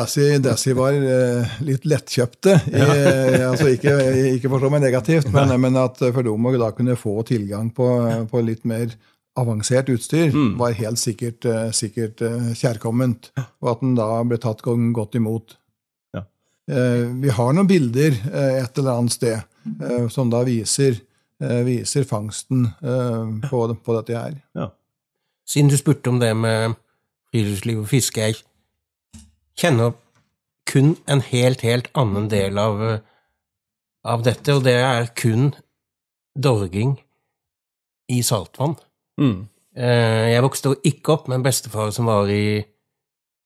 Desi 0.40 0.72
var 0.76 0.94
eh, 0.94 1.56
litt 1.66 1.84
lettkjøpte. 1.88 2.54
I, 2.70 2.84
eh, 2.84 3.42
altså 3.48 3.68
ikke, 3.74 3.92
ikke 4.36 4.50
forstå 4.52 4.70
meg 4.72 4.84
negativt, 4.86 5.28
men, 5.34 5.52
men 5.60 5.76
at 5.80 6.00
for 6.06 6.22
dem 6.24 6.46
å 6.48 6.54
da 6.56 6.70
kunne 6.76 6.96
få 6.98 7.18
tilgang 7.28 7.72
på, 7.76 7.88
på 8.30 8.42
litt 8.46 8.64
mer 8.68 8.94
avansert 9.36 9.90
utstyr, 9.92 10.30
Mm. 10.32 10.54
var 10.56 10.72
helt 10.78 10.96
sikkert, 10.96 11.44
sikkert 11.76 12.22
kjærkomment. 12.56 13.32
Og 13.60 13.68
at 13.74 13.82
den 13.82 13.96
da 13.98 14.06
ble 14.24 14.38
tatt 14.40 14.62
godt 14.64 15.18
imot. 15.18 15.58
Ja. 16.16 16.22
Vi 17.20 17.34
har 17.36 17.52
noen 17.52 17.68
bilder 17.68 18.16
et 18.32 18.80
eller 18.80 18.94
annet 18.94 19.12
sted 19.12 20.08
som 20.14 20.32
da 20.32 20.40
viser, 20.46 20.96
viser 21.40 22.06
fangsten 22.08 22.70
eh, 22.80 23.48
på, 23.50 23.62
på 23.84 23.96
dette 23.98 24.16
her. 24.16 24.36
Ja. 24.56 24.70
Siden 25.46 25.70
du 25.70 25.76
spurte 25.76 26.10
om 26.10 26.20
det 26.20 26.32
med 26.36 26.74
friluftsliv 27.30 27.82
og 27.82 27.90
fiske, 27.90 28.20
jeg 28.20 28.38
kjenner 29.58 29.92
kun 30.66 30.96
en 31.08 31.20
helt, 31.22 31.60
helt 31.62 31.90
annen 31.94 32.30
del 32.32 32.58
av, 32.58 32.80
eh, 32.82 33.04
av 34.04 34.24
dette, 34.26 34.54
og 34.56 34.64
det 34.64 34.78
er 34.80 35.10
kun 35.18 35.52
dorging 36.36 36.96
i 38.12 38.22
saltvann. 38.22 38.76
Mm. 39.20 39.48
Eh, 39.76 40.32
Jeg 40.32 40.42
vokste 40.42 40.74
ikke 40.84 41.12
opp 41.12 41.28
med 41.28 41.40
en 41.40 41.46
bestefar 41.46 41.92
som 41.92 42.08
var 42.08 42.28
i 42.32 42.64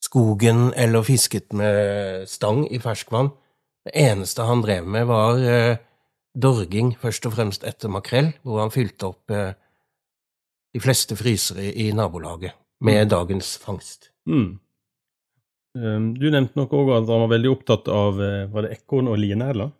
skogen 0.03 0.73
eller 0.75 1.03
fisket 1.05 1.53
med 1.53 2.27
stang 2.29 2.65
i 2.73 2.79
ferskvann. 2.79 3.31
Det 3.85 3.93
eneste 3.97 4.45
han 4.45 4.63
drev 4.63 4.87
med, 4.87 5.07
var 5.07 5.39
eh, 5.39 5.77
dorging, 6.35 6.95
først 7.01 7.27
og 7.27 7.35
fremst 7.35 7.65
etter 7.67 7.91
makrell, 7.93 8.33
hvor 8.47 8.63
han 8.63 8.73
fylte 8.75 9.11
opp 9.11 9.35
eh, 9.35 9.53
de 10.75 10.83
fleste 10.83 11.17
frysere 11.19 11.73
i 11.73 11.91
nabolaget 11.97 12.55
med 12.87 13.11
dagens 13.11 13.57
fangst. 13.61 14.13
Mm. 14.31 14.59
Um, 15.79 16.07
Du 16.19 16.27
nevnte 16.31 16.59
nok 16.59 16.73
òg 16.75 16.93
at 16.97 17.11
han 17.11 17.25
var 17.25 17.33
veldig 17.35 17.51
opptatt 17.51 17.91
av 17.93 18.21
eh, 18.23 18.47
var 18.51 18.67
det 18.67 18.79
ekorn 18.79 19.11
og 19.11 19.19
linerla? 19.21 19.71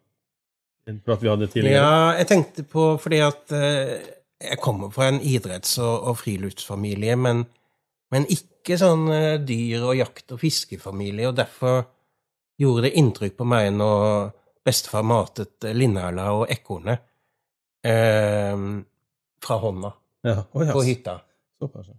Prat 1.07 1.23
vi 1.23 1.29
hadde 1.31 1.47
tidligere. 1.47 1.79
Ja, 1.79 2.19
jeg 2.19 2.27
tenkte 2.27 2.65
på 2.67 2.97
fordi 2.99 3.21
at 3.23 3.53
eh, 3.55 3.95
jeg 4.41 4.59
kommer 4.63 4.91
fra 4.91 5.11
en 5.11 5.21
idretts- 5.23 5.79
og, 5.79 6.11
og 6.11 6.19
friluftsfamilie, 6.19 7.15
men, 7.21 7.45
men 8.11 8.27
ikke 8.33 8.79
sånn 8.81 9.07
eh, 9.15 9.39
dyr- 9.47 9.87
og 9.87 9.99
jakt- 10.01 10.35
og 10.35 10.41
fiskefamilie, 10.43 11.29
og 11.31 11.39
derfor 11.39 11.85
gjorde 12.61 12.89
det 12.89 12.97
inntrykk 12.99 13.39
på 13.39 13.47
meg 13.49 13.71
når 13.77 14.33
bestefar 14.67 15.05
matet 15.07 15.65
eh, 15.65 15.75
linerla 15.77 16.29
og 16.37 16.47
ekornet 16.53 17.03
eh, 17.87 18.57
fra 19.41 19.59
hånda 19.65 19.93
Ja. 20.27 20.37
Oh, 20.53 20.63
yes. 20.63 20.73
på 20.75 20.83
hytta. 20.85 21.21
Såpass, 21.61 21.89
ja. 21.89 21.97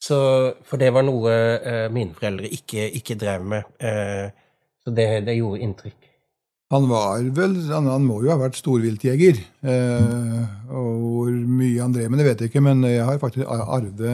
Så, 0.00 0.18
for 0.64 0.80
det 0.80 0.92
var 0.94 1.04
noe 1.04 1.32
eh, 1.58 1.86
mine 1.92 2.14
foreldre 2.16 2.48
ikke, 2.54 2.86
ikke 2.96 3.16
drev 3.18 3.42
med. 3.44 3.66
Eh, 3.82 4.28
så 4.84 4.92
det, 4.94 5.08
det 5.26 5.34
gjorde 5.36 5.64
inntrykk. 5.66 6.06
Han 6.72 6.84
var 6.88 7.24
vel, 7.36 7.56
han, 7.72 7.88
han 7.88 8.04
må 8.04 8.20
jo 8.22 8.30
ha 8.32 8.36
vært 8.40 8.60
storviltjeger. 8.60 9.40
Eh, 9.64 10.42
og 10.70 11.02
hvor 11.02 11.32
mye 11.32 11.80
han 11.80 11.96
drev 11.96 12.12
med, 12.12 12.20
det 12.22 12.28
vet 12.28 12.44
jeg 12.44 12.52
ikke, 12.52 12.64
men 12.64 12.84
jeg 12.86 13.04
har 13.08 13.20
faktisk 13.20 13.48
arvet 13.48 14.04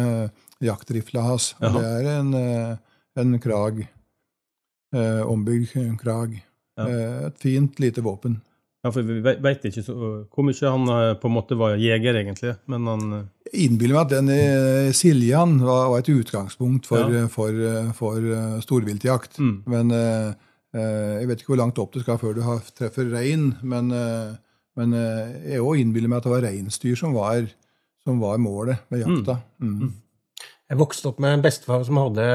jaktrifla 0.65 1.25
hans. 1.29 1.53
Det 1.61 1.85
er 1.85 2.11
en, 2.17 2.33
eh, 2.39 2.77
en 3.21 3.39
krag. 3.43 3.85
Eh, 4.95 5.23
ombygd 5.27 5.75
krag. 6.01 6.39
Ja. 6.79 6.85
Eh, 6.89 7.27
et 7.29 7.39
fint, 7.39 7.79
lite 7.81 8.03
våpen. 8.03 8.41
ja, 8.85 8.91
for 8.93 9.03
vi 9.07 9.21
veit 9.25 9.41
vet 9.41 9.63
ikke 9.71 9.83
så, 9.87 9.95
hvor 10.29 10.45
mye 10.45 10.71
han 10.75 10.89
eh, 10.93 11.15
på 11.21 11.29
en 11.31 11.35
måte 11.37 11.57
var 11.57 11.77
jeger, 11.81 12.19
egentlig. 12.21 12.57
Men 12.67 12.87
han 12.91 13.05
eh, 13.13 13.23
Jeg 13.53 13.69
innbiller 13.71 13.95
meg 13.95 14.07
at 14.09 14.15
den 14.17 14.93
Siljan 14.93 15.59
var, 15.63 15.89
var 15.93 16.03
et 16.03 16.11
utgangspunkt 16.11 16.87
for, 16.91 17.07
Ja. 17.15 17.27
for, 17.29 17.55
for, 17.95 18.19
for 18.19 18.61
storviltjakt. 18.67 19.39
mm. 19.39 19.55
Men 19.71 19.91
eh, 19.95 20.33
jeg 20.75 21.29
vet 21.31 21.41
ikke 21.45 21.53
hvor 21.55 21.61
langt 21.63 21.79
opp 21.79 21.93
du 21.95 22.01
skal 22.03 22.19
før 22.19 22.35
du 22.35 22.43
har, 22.43 22.59
treffer 22.75 23.07
rein. 23.15 23.53
Men, 23.63 23.93
eh, 23.95 24.33
men 24.77 24.93
jeg 25.47 25.61
òg 25.63 25.79
innbiller 25.79 26.11
meg 26.11 26.19
at 26.19 26.25
det 26.27 26.33
var 26.35 26.43
reinsdyr 26.49 26.97
som 26.99 27.15
var, 27.15 27.47
som 28.03 28.19
var 28.19 28.41
målet 28.43 28.83
med 28.91 29.05
jakta. 29.07 29.37
Mm. 29.63 29.93
Jeg 30.73 30.81
vokste 30.81 31.13
opp 31.13 31.21
med 31.23 31.37
en 31.37 31.45
bestefar 31.45 31.85
som 31.87 32.01
hadde 32.03 32.27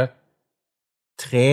tre 1.19 1.43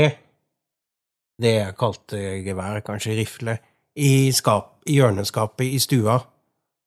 det 1.43 1.53
jeg 1.57 1.77
kalte 1.79 2.21
gevær, 2.47 2.81
kanskje 2.87 3.17
rifle, 3.19 3.59
i, 3.97 4.33
skap, 4.33 4.79
i 4.89 4.99
hjørneskapet 4.99 5.69
i 5.69 5.81
stua. 5.83 6.19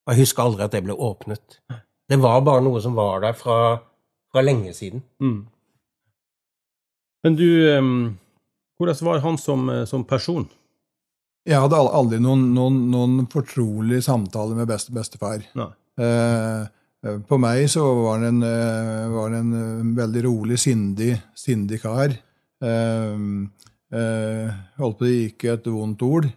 Og 0.05 0.13
jeg 0.13 0.25
husker 0.25 0.45
aldri 0.45 0.65
at 0.65 0.73
det 0.73 0.83
ble 0.85 0.95
åpnet. 0.95 1.59
Det 2.09 2.17
var 2.21 2.41
bare 2.45 2.63
noe 2.65 2.81
som 2.81 2.95
var 2.97 3.21
der 3.25 3.35
fra, 3.37 3.77
fra 4.31 4.43
lenge 4.45 4.73
siden. 4.73 5.03
Mm. 5.21 5.43
Men 7.23 7.35
du 7.35 7.49
um, 7.77 8.17
Hvordan 8.79 9.05
var 9.05 9.19
han 9.19 9.37
som, 9.37 9.69
eh, 9.69 9.85
som 9.85 10.05
person? 10.07 10.45
Jeg 11.43 11.59
hadde 11.59 11.75
aldri 11.75 12.19
noen, 12.23 12.45
noen, 12.55 12.77
noen 12.93 13.25
fortrolig 13.27 13.99
samtale 14.05 14.55
med 14.55 14.69
beste, 14.69 14.93
bestefar. 14.95 15.43
Eh, 15.51 16.61
eh, 17.03 17.17
på 17.27 17.39
meg 17.43 17.65
så 17.73 17.83
var 17.97 18.21
han 18.21 18.27
en, 18.29 18.43
eh, 18.47 19.09
var 19.11 19.27
han 19.27 19.35
en 19.41 19.57
eh, 19.59 19.89
veldig 19.97 20.23
rolig, 20.29 20.59
sindig, 20.63 21.11
sindig 21.35 21.81
kar. 21.83 22.15
Eh, 22.63 23.19
eh, 23.93 24.59
holdt 24.79 24.99
på 24.99 25.07
å 25.07 25.15
ikke 25.25 25.55
et 25.55 25.69
vondt 25.71 26.03
ord, 26.05 26.29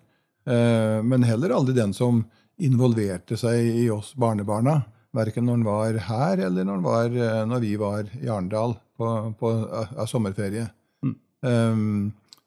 eh, 0.47 0.99
men 1.05 1.27
heller 1.27 1.57
aldri 1.57 1.77
den 1.77 1.95
som 1.97 2.25
involverte 2.63 3.39
seg 3.41 3.83
i 3.83 3.89
oss 3.93 4.13
barnebarna. 4.15 4.83
Verken 5.13 5.45
når 5.45 5.59
han 5.59 5.67
var 5.67 5.99
her, 6.09 6.45
eller 6.47 6.65
når, 6.65 6.79
han 6.79 6.87
var, 6.87 7.17
eh, 7.27 7.43
når 7.49 7.65
vi 7.65 7.73
var 7.81 8.13
i 8.21 8.29
Arendal 8.29 8.77
på, 8.97 9.09
på 9.39 9.53
av, 9.53 9.97
av 10.05 10.09
sommerferie. 10.11 10.69
Mm. 11.05 11.17
Eh, 11.49 11.83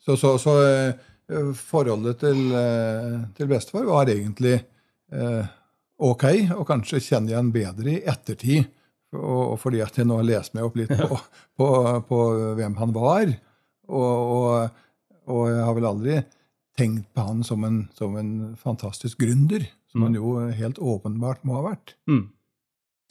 så 0.05 0.17
så, 0.17 0.37
så 0.37 0.55
eh, 0.61 1.51
forholdet 1.57 2.21
til, 2.21 2.41
eh, 2.53 3.19
til 3.37 3.49
bestefar 3.49 3.87
var 3.89 4.09
egentlig 4.13 4.59
eh, 4.59 5.53
ok, 5.97 6.25
og 6.57 6.65
kanskje 6.69 7.01
kjenner 7.01 7.33
jeg 7.33 7.41
han 7.41 7.53
bedre 7.53 7.95
i 7.95 8.01
ettertid. 8.05 8.71
Og, 9.15 9.53
og 9.53 9.59
fordi 9.61 9.79
at 9.79 9.95
jeg 9.95 10.07
nå 10.09 10.17
har 10.19 10.27
lest 10.27 10.55
meg 10.57 10.65
opp 10.67 10.75
litt 10.77 10.91
på, 10.91 11.19
på, 11.57 11.67
på 12.09 12.21
hvem 12.57 12.75
han 12.81 12.95
var. 12.95 13.29
Og, 13.85 14.33
og, 14.35 14.81
og 15.31 15.47
jeg 15.51 15.63
har 15.67 15.77
vel 15.77 15.89
aldri 15.89 16.19
tenkt 16.75 17.07
på 17.15 17.23
han 17.23 17.43
som 17.47 17.63
en, 17.63 17.83
som 17.95 18.15
en 18.19 18.31
fantastisk 18.59 19.21
gründer, 19.23 19.63
som 19.91 20.03
han 20.05 20.17
jo 20.17 20.37
helt 20.51 20.79
åpenbart 20.79 21.45
må 21.47 21.59
ha 21.59 21.67
vært. 21.69 21.95
Mm. 22.11 22.25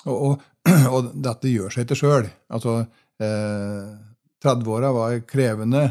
Og, 0.05 0.17
og, 0.17 0.45
og 0.95 1.15
dette 1.25 1.53
gjør 1.53 1.73
seg 1.73 1.89
til 1.89 2.01
sjøl. 2.03 2.29
Altså, 2.53 2.83
eh, 3.25 3.95
30-åra 4.45 4.93
var 4.93 5.17
krevende. 5.29 5.87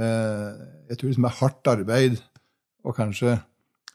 Eh, 0.00 0.48
jeg 0.88 0.98
tror 0.98 1.10
liksom 1.10 1.28
er 1.28 1.38
hardt 1.42 1.72
arbeid 1.74 2.18
og 2.86 2.96
kanskje 2.96 3.36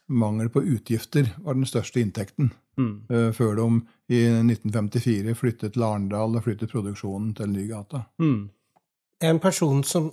mangel 0.06 0.50
på 0.52 0.62
utgifter 0.62 1.30
var 1.42 1.56
den 1.56 1.66
største 1.66 2.02
inntekten. 2.02 2.52
Mm. 2.78 2.94
Eh, 3.08 3.30
før 3.34 3.56
de 3.58 3.68
i 4.14 4.20
1954 4.42 5.34
flyttet 5.38 5.74
til 5.74 5.86
Arendal 5.86 6.36
og 6.36 6.44
flyttet 6.44 6.72
produksjonen 6.72 7.32
til 7.38 7.50
Nygata. 7.54 8.04
Mm. 8.22 8.50
En 9.24 9.40
person 9.40 9.82
som 9.86 10.12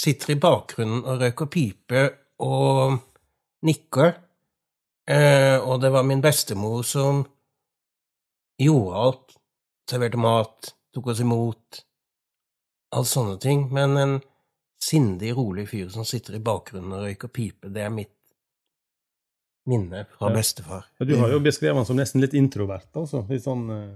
sitter 0.00 0.34
i 0.34 0.40
bakgrunnen 0.40 1.04
og 1.04 1.20
røyker 1.20 1.50
pipe 1.52 2.04
og 2.44 2.96
nikker. 3.66 4.14
Eh, 5.10 5.58
og 5.58 5.80
det 5.82 5.90
var 5.92 6.06
min 6.06 6.22
bestemor 6.24 6.84
som 6.86 7.24
gjorde 8.60 9.04
alt. 9.04 9.36
Serverte 9.90 10.20
mat, 10.22 10.72
tok 10.94 11.10
oss 11.10 11.22
imot, 11.24 11.80
alt 12.96 13.10
sånne 13.10 13.36
ting. 13.42 13.66
Men 13.74 13.96
en 13.98 14.16
sindig, 14.80 15.34
rolig 15.36 15.66
fyr 15.72 15.90
som 15.92 16.06
sitter 16.08 16.38
i 16.38 16.44
bakgrunnen 16.44 16.94
og 16.96 17.04
røyker 17.08 17.32
pipe, 17.34 17.68
det 17.68 17.84
er 17.84 17.92
mitt 17.92 18.14
minne 19.68 20.06
fra 20.16 20.30
bestefar. 20.34 20.86
Ja, 20.98 21.06
Du 21.06 21.16
har 21.20 21.34
jo 21.34 21.42
beskrevet 21.44 21.76
han 21.76 21.86
som 21.86 21.98
nesten 21.98 22.22
litt 22.22 22.34
introvert, 22.38 22.88
altså. 22.96 23.26
Litt 23.28 23.44
sånn 23.44 23.66
eh, 23.74 23.90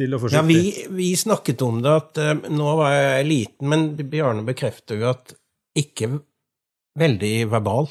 stille 0.00 0.16
og 0.16 0.32
Ja, 0.32 0.42
vi, 0.46 0.86
vi 0.96 1.12
snakket 1.18 1.62
om 1.66 1.82
det, 1.84 1.92
at 1.92 2.20
uh, 2.24 2.48
nå 2.48 2.72
var 2.80 2.96
jeg 2.96 3.28
liten, 3.28 3.68
men 3.68 3.90
Bjarne 4.00 4.46
bekrefter 4.46 5.00
jo 5.00 5.10
at 5.12 5.36
ikke 5.78 6.08
veldig 6.98 7.34
verbal. 7.52 7.90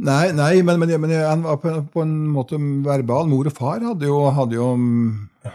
Nei, 0.00 0.30
nei 0.32 0.52
men, 0.64 0.78
men, 0.80 0.92
men 1.02 1.12
han 1.16 1.42
var 1.44 1.58
på, 1.60 1.72
på 1.92 2.04
en 2.04 2.14
måte 2.32 2.60
verbal. 2.86 3.28
Mor 3.28 3.50
og 3.50 3.56
far 3.56 3.82
hadde 3.84 4.08
jo, 4.08 4.20
hadde 4.32 4.56
jo 4.56 4.68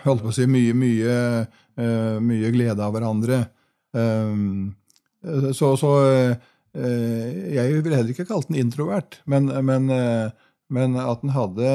holdt 0.03 0.25
på 0.25 0.33
å 0.33 0.35
si, 0.35 0.49
mye, 0.49 0.73
mye, 0.77 1.15
uh, 1.79 2.17
mye 2.21 2.51
glede 2.53 2.83
av 2.83 2.93
hverandre. 2.93 3.45
Um, 3.95 4.75
så 5.55 5.71
så 5.79 5.93
uh, 6.03 6.35
jeg 6.75 7.79
ville 7.79 7.95
heller 7.95 8.11
ikke 8.11 8.27
kalt 8.27 8.49
den 8.49 8.59
introvert, 8.59 9.21
men, 9.31 9.47
men, 9.63 9.87
eh, 9.95 10.33
men 10.73 10.95
at 10.97 11.21
han 11.21 11.33
hadde 11.35 11.71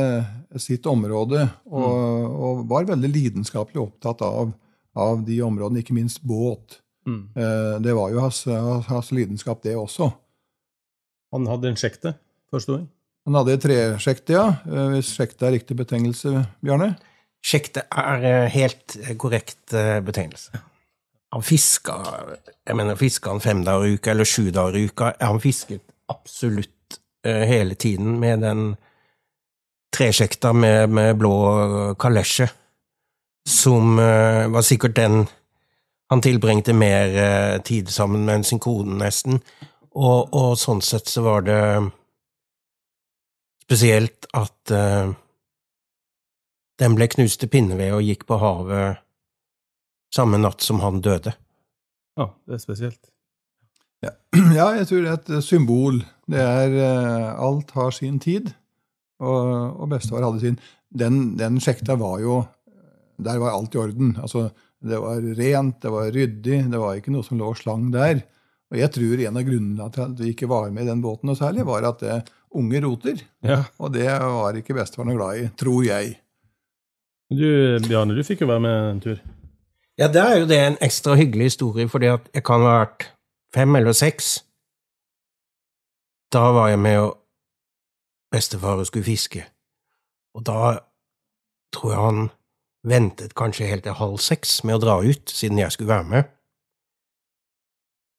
sitt 0.58 0.86
område 0.90 1.44
og, 1.70 2.30
og 2.30 2.62
var 2.70 2.88
veldig 2.90 3.10
lidenskapelig 3.12 3.82
opptatt 3.84 4.22
av, 4.26 4.50
av 4.98 5.20
de 5.26 5.36
områdene, 5.46 5.84
ikke 5.84 5.94
minst 5.94 6.22
båt. 6.26 6.80
Mm. 7.06 7.20
Eh, 7.34 7.76
Det 7.84 7.94
var 7.96 8.10
jo 8.10 8.24
hans, 8.24 8.44
hans 8.88 9.12
lidenskap, 9.14 9.62
det 9.62 9.76
også. 9.78 10.10
Han 11.34 11.46
hadde 11.46 11.70
en 11.70 11.78
sjekte, 11.78 12.16
forsto 12.50 12.80
jeg. 12.80 12.88
Han 13.28 13.36
hadde 13.38 13.58
tresjekte, 13.62 14.34
ja. 14.34 14.46
Eh, 14.66 14.88
Hvis 14.96 15.12
sjekte 15.14 15.46
er 15.46 15.54
riktig 15.58 15.76
betegnelse, 15.78 16.46
Bjarne? 16.64 16.96
Sjekte 17.46 17.86
er 17.88 18.24
eh, 18.26 18.48
helt 18.52 18.98
korrekt 19.20 19.72
eh, 19.76 20.00
betegnelse. 20.04 20.58
Han 21.30 21.44
fiska 21.46 21.94
Jeg 22.66 22.74
mener, 22.74 22.98
fiska 22.98 23.30
han 23.30 23.40
fem 23.40 23.62
dager 23.62 23.86
i 23.86 23.94
uka 23.94 24.10
eller 24.10 24.26
sju 24.26 24.50
dager 24.50 24.80
i 24.80 24.88
uka? 24.90 25.12
Han 25.22 25.38
fisket 25.40 25.84
absolutt 26.10 26.74
hele 27.24 27.74
tiden 27.74 28.14
med 28.20 28.40
den 28.40 28.62
tresjekta 29.96 30.52
med, 30.52 30.90
med 30.90 31.18
blå 31.18 31.34
kalesje, 31.98 32.48
som 33.48 33.98
eh, 33.98 34.48
var 34.48 34.62
sikkert 34.62 34.96
den 34.96 35.26
han 36.10 36.20
tilbringte 36.20 36.72
mer 36.74 37.16
eh, 37.16 37.60
tid 37.62 37.90
sammen 37.90 38.24
med 38.24 38.40
enn 38.40 38.46
sin 38.46 38.62
kone, 38.62 38.96
nesten. 38.98 39.38
Og, 39.90 40.32
og 40.34 40.56
sånn 40.58 40.82
sett 40.82 41.10
så 41.10 41.22
var 41.22 41.44
det 41.46 41.60
spesielt 43.62 44.26
at 44.34 44.72
uh, 44.74 45.12
den 46.82 46.96
ble 46.98 47.06
knust 47.10 47.38
til 47.42 47.50
pinneved 47.50 47.94
og 47.94 48.02
gikk 48.02 48.24
på 48.26 48.38
havet 48.42 48.98
samme 50.14 50.40
natt 50.42 50.62
som 50.66 50.82
han 50.82 50.98
døde. 51.02 51.36
Ja, 52.18 52.26
det 52.46 52.56
er 52.56 52.62
spesielt. 52.62 53.12
Ja. 54.02 54.16
ja, 54.58 54.66
jeg 54.80 54.88
tror 54.90 55.04
det 55.04 55.12
er 55.12 55.20
et 55.38 55.46
symbol. 55.46 56.02
Det 56.30 56.40
er 56.40 56.76
eh, 56.78 57.28
Alt 57.42 57.72
har 57.76 57.94
sin 57.94 58.18
tid, 58.22 58.52
og, 59.20 59.80
og 59.82 59.90
bestefar 59.92 60.26
hadde 60.26 60.42
sin. 60.42 60.58
Den, 60.90 61.36
den 61.38 61.60
sjekta 61.62 61.94
var 61.98 62.18
jo 62.22 62.40
Der 63.20 63.38
var 63.38 63.52
alt 63.52 63.74
i 63.76 63.78
orden. 63.78 64.14
Altså, 64.22 64.48
det 64.80 64.96
var 64.96 65.20
rent, 65.36 65.82
det 65.82 65.90
var 65.92 66.06
ryddig, 66.08 66.60
det 66.72 66.78
var 66.80 66.96
ikke 66.96 67.12
noe 67.12 67.26
som 67.26 67.36
lå 67.36 67.50
slang 67.58 67.90
der. 67.92 68.22
Og 68.70 68.78
jeg 68.78 68.92
tror 68.94 69.20
en 69.26 69.36
av 69.36 69.44
grunnene 69.44 69.88
til 69.92 70.04
at 70.06 70.22
vi 70.22 70.30
ikke 70.32 70.48
var 70.48 70.70
med 70.72 70.86
i 70.86 70.88
den 70.88 71.02
båten 71.04 71.28
noe 71.28 71.36
særlig, 71.36 71.66
var 71.68 71.84
at 71.84 72.00
det 72.00 72.16
unge 72.56 72.80
roter. 72.80 73.20
Ja. 73.44 73.64
Og 73.76 73.92
det 73.92 74.08
var 74.08 74.56
ikke 74.56 74.78
bestefar 74.78 75.08
noe 75.08 75.18
glad 75.18 75.42
i, 75.42 75.48
tror 75.60 75.84
jeg. 75.84 76.14
Du, 77.30 77.46
Bjarne, 77.86 78.16
du 78.16 78.24
fikk 78.26 78.42
jo 78.42 78.50
være 78.50 78.64
med 78.64 78.78
en 78.88 79.02
tur. 79.04 79.20
Ja, 80.00 80.08
det 80.08 80.22
er 80.22 80.38
jo 80.40 80.46
det 80.48 80.58
en 80.64 80.78
ekstra 80.82 81.14
hyggelig 81.18 81.52
historie, 81.52 81.90
fordi 81.90 82.08
at 82.10 82.30
jeg 82.34 82.46
kan 82.46 82.64
ha 82.64 82.78
vært 82.80 83.10
fem 83.54 83.76
eller 83.76 83.94
seks. 83.94 84.38
Da 86.32 86.50
var 86.54 86.68
jeg 86.70 86.78
med 86.78 86.98
og 87.02 87.16
bestefar 88.30 88.78
og 88.78 88.86
skulle 88.86 89.04
fiske, 89.04 89.42
og 90.34 90.44
da 90.46 90.78
tror 91.74 91.90
jeg 91.90 92.04
han 92.04 92.28
ventet 92.86 93.34
kanskje 93.34 93.68
helt 93.68 93.84
til 93.84 93.98
halv 93.98 94.20
seks 94.22 94.60
med 94.64 94.78
å 94.78 94.82
dra 94.84 94.96
ut, 95.02 95.32
siden 95.34 95.58
jeg 95.60 95.74
skulle 95.74 95.90
være 95.90 96.08
med. 96.12 96.30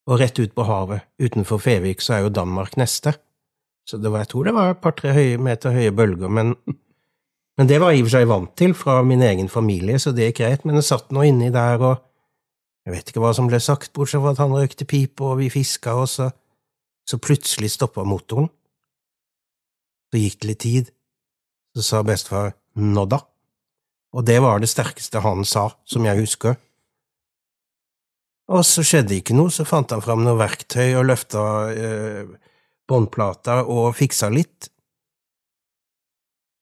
Og 0.10 0.20
rett 0.20 0.40
ut 0.42 0.54
på 0.58 0.66
havet, 0.68 1.08
utenfor 1.22 1.62
Fevik, 1.62 2.02
så 2.02 2.18
er 2.18 2.26
jo 2.26 2.34
Danmark 2.36 2.76
neste. 2.78 3.16
Så 3.88 3.98
det 3.98 4.12
var, 4.12 4.26
jeg 4.26 4.32
tror 4.34 4.48
det 4.48 4.56
var 4.56 4.74
et 4.74 4.82
par-tre 4.84 5.26
meter 5.42 5.74
høye 5.74 5.94
bølger, 5.96 6.30
men, 6.30 6.54
men 7.58 7.70
det 7.70 7.80
var 7.82 7.94
jeg 7.94 8.02
i 8.02 8.04
og 8.04 8.10
for 8.10 8.18
seg 8.18 8.30
vant 8.30 8.54
til 8.58 8.76
fra 8.78 9.00
min 9.08 9.24
egen 9.26 9.50
familie, 9.50 10.00
så 10.00 10.14
det 10.16 10.32
gikk 10.32 10.44
greit. 10.44 10.66
Men 10.66 10.80
jeg 10.80 10.90
satt 10.90 11.16
nå 11.16 11.26
inni 11.30 11.52
der, 11.54 11.80
og 11.80 12.04
jeg 12.86 12.96
vet 12.96 13.12
ikke 13.12 13.24
hva 13.24 13.34
som 13.38 13.50
ble 13.50 13.62
sagt, 13.62 13.94
bortsett 13.96 14.24
fra 14.24 14.36
at 14.36 14.42
han 14.42 14.54
røykte 14.56 14.90
pipe, 14.90 15.24
og 15.24 15.40
vi 15.42 15.52
fiska, 15.54 15.96
og 15.96 16.10
så, 16.10 16.32
så 17.12 17.20
plutselig 17.20 17.74
stoppa 17.74 18.06
motoren. 18.08 18.50
Så 20.12 20.20
gikk 20.20 20.42
det 20.42 20.50
litt 20.50 20.64
tid, 20.64 20.92
så 21.76 21.86
sa 21.86 22.04
bestefar 22.08 22.54
nå 22.80 23.06
da? 23.12 23.22
Og 24.16 24.26
det 24.28 24.40
var 24.44 24.60
det 24.60 24.72
sterkeste 24.72 25.24
han 25.24 25.46
sa, 25.48 25.70
som 25.88 26.08
jeg 26.08 26.20
husker. 26.20 26.58
Og 28.52 28.66
så 28.68 28.84
skjedde 28.84 29.16
ikke 29.16 29.36
noe, 29.38 29.52
så 29.54 29.64
fant 29.68 29.94
han 29.96 30.04
fram 30.04 30.26
noe 30.26 30.40
verktøy 30.40 30.98
og 31.00 31.08
løfta 31.08 31.44
eh, 31.72 32.26
båndplata 32.88 33.62
og 33.64 33.94
fiksa 33.96 34.28
litt. 34.34 34.68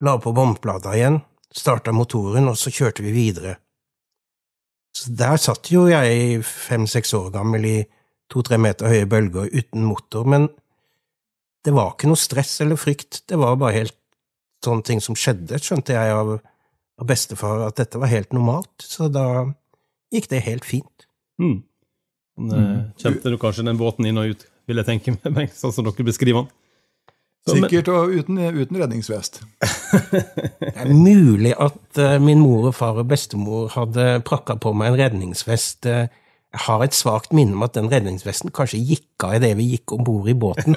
La 0.06 0.14
på 0.22 0.34
båndplata 0.36 0.94
igjen, 0.96 1.18
starta 1.50 1.92
motoren, 1.96 2.52
og 2.52 2.60
så 2.62 2.72
kjørte 2.72 3.04
vi 3.04 3.16
videre. 3.16 3.58
Så 4.96 5.16
der 5.18 5.42
satt 5.42 5.72
jo 5.74 5.88
jeg 5.90 6.44
fem–seks 6.46 7.16
år 7.18 7.34
gammel 7.34 7.66
i 7.66 7.78
to–tre 8.30 8.60
meter 8.62 8.92
høye 8.92 9.08
bølger 9.10 9.50
uten 9.54 9.86
motor, 9.88 10.28
men 10.30 10.50
det 11.66 11.74
var 11.76 11.94
ikke 11.94 12.10
noe 12.12 12.20
stress 12.20 12.60
eller 12.64 12.80
frykt, 12.80 13.24
det 13.30 13.40
var 13.40 13.58
bare 13.60 13.76
helt 13.82 13.98
sånne 14.64 14.86
ting 14.88 15.02
som 15.04 15.18
skjedde, 15.18 15.60
skjønte 15.64 15.96
jeg 15.96 16.14
av, 16.16 16.36
av 17.00 17.10
bestefar, 17.10 17.66
at 17.68 17.80
dette 17.80 18.00
var 18.00 18.12
helt 18.12 18.36
normalt, 18.36 18.72
så 18.84 19.10
da 19.12 19.26
gikk 20.14 20.30
det 20.32 20.46
helt 20.46 20.68
fint. 20.68 21.08
Mm. 21.42 21.60
Men, 22.40 22.56
mm. 22.56 22.80
kjente 23.00 23.32
du 23.32 23.38
kanskje 23.40 23.68
den 23.68 23.80
båten 23.80 24.08
inn 24.08 24.20
og 24.20 24.34
ut, 24.34 24.48
vil 24.70 24.82
jeg 24.82 24.88
tenke 24.88 25.16
meg, 25.38 25.52
sånn 25.56 25.76
som 25.76 25.88
dere 25.88 26.08
beskriver 26.08 26.46
den. 26.46 26.56
Så, 27.48 27.56
men- 27.56 27.70
Sikkert 27.70 27.88
og 27.94 28.12
uten, 28.14 28.40
uten 28.52 28.80
redningsvest. 28.82 29.42
Det 30.60 30.74
er 30.76 30.92
mulig 30.94 31.54
at 31.60 32.00
uh, 32.00 32.18
min 32.22 32.42
mor 32.44 32.70
og 32.70 32.76
far 32.76 33.00
og 33.00 33.08
bestemor 33.10 33.72
hadde 33.74 34.20
prakka 34.28 34.58
på 34.60 34.74
meg 34.76 34.92
en 34.92 35.00
redningsvest. 35.00 35.88
eh, 35.90 36.12
jeg 36.50 36.64
har 36.66 36.82
et 36.82 36.96
svakt 36.98 37.34
minne 37.36 37.54
om 37.54 37.66
at 37.66 37.76
den 37.78 37.92
redningsvesten 37.92 38.50
kanskje 38.56 38.82
gikk 38.82 39.26
av 39.26 39.36
idet 39.38 39.52
vi 39.60 39.68
gikk 39.76 39.94
om 39.94 40.02
bord 40.06 40.30
i 40.32 40.34
båten. 40.34 40.74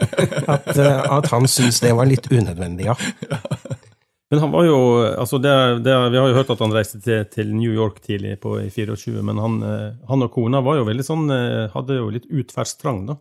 At, 0.52 0.68
eh, 0.76 0.98
at 1.16 1.30
han 1.32 1.48
syntes 1.48 1.80
det 1.80 1.94
var 1.96 2.08
litt 2.11 2.28
unødvendig, 2.28 2.90
ja. 2.90 2.96
Men 4.32 4.40
han 4.40 4.52
var 4.52 4.64
jo 4.64 4.76
altså 5.04 5.37
det, 5.44 5.52
det, 5.85 5.92
Vi 6.08 6.16
har 6.16 6.30
jo 6.30 6.37
hørt 6.38 6.50
at 6.54 6.61
han 6.64 6.72
reiste 6.72 7.02
til, 7.04 7.26
til 7.28 7.50
New 7.52 7.72
York 7.72 7.98
tidlig 8.00 8.38
på, 8.40 8.54
i 8.62 8.70
24, 8.72 9.20
men 9.20 9.40
han, 9.40 9.58
eh, 9.68 9.90
han 10.08 10.24
og 10.24 10.32
kona 10.32 10.62
var 10.64 10.78
jo 10.78 10.87
veldig 10.88 11.04
sånn 11.04 11.26
eh, 11.32 11.66
Hadde 11.72 11.98
jo 11.98 12.08
litt 12.12 12.28
utferdstrang, 12.28 13.04
da. 13.11 13.18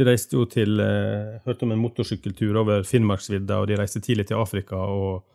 De 0.00 0.06
reiste 0.08 0.36
jo 0.38 0.46
til 0.48 0.80
Hørte 0.80 1.66
om 1.66 1.74
en 1.74 1.80
motorsykkeltur 1.80 2.56
over 2.60 2.86
Finnmarksvidda, 2.88 3.58
og 3.60 3.68
de 3.68 3.76
reiste 3.80 4.00
tidlig 4.04 4.30
til 4.30 4.40
Afrika 4.40 4.78
og, 4.80 5.26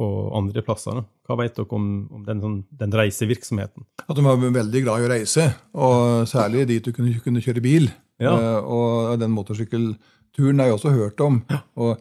og 0.00 0.30
andre 0.38 0.62
plasser. 0.64 0.96
Da. 0.96 1.04
Hva 1.28 1.36
vet 1.42 1.56
dere 1.58 1.76
om, 1.76 1.88
om 2.12 2.22
den, 2.24 2.40
sånn, 2.40 2.60
den 2.80 2.94
reisevirksomheten? 2.96 3.84
At 4.06 4.14
de 4.16 4.24
var 4.24 4.40
veldig 4.40 4.84
glad 4.86 5.02
i 5.02 5.08
å 5.08 5.10
reise, 5.12 5.48
og 5.74 6.24
særlig 6.30 6.66
dit 6.70 6.84
du 6.84 6.94
kunne, 6.96 7.12
kunne 7.24 7.42
kjøre 7.44 7.64
bil. 7.64 7.90
Ja. 8.22 8.32
Eh, 8.32 8.70
og 8.72 9.18
den 9.20 9.34
motorsykkelturen 9.34 10.62
har 10.62 10.70
jeg 10.70 10.78
også 10.78 10.94
hørt 10.96 11.20
om. 11.24 11.42
og 11.76 12.00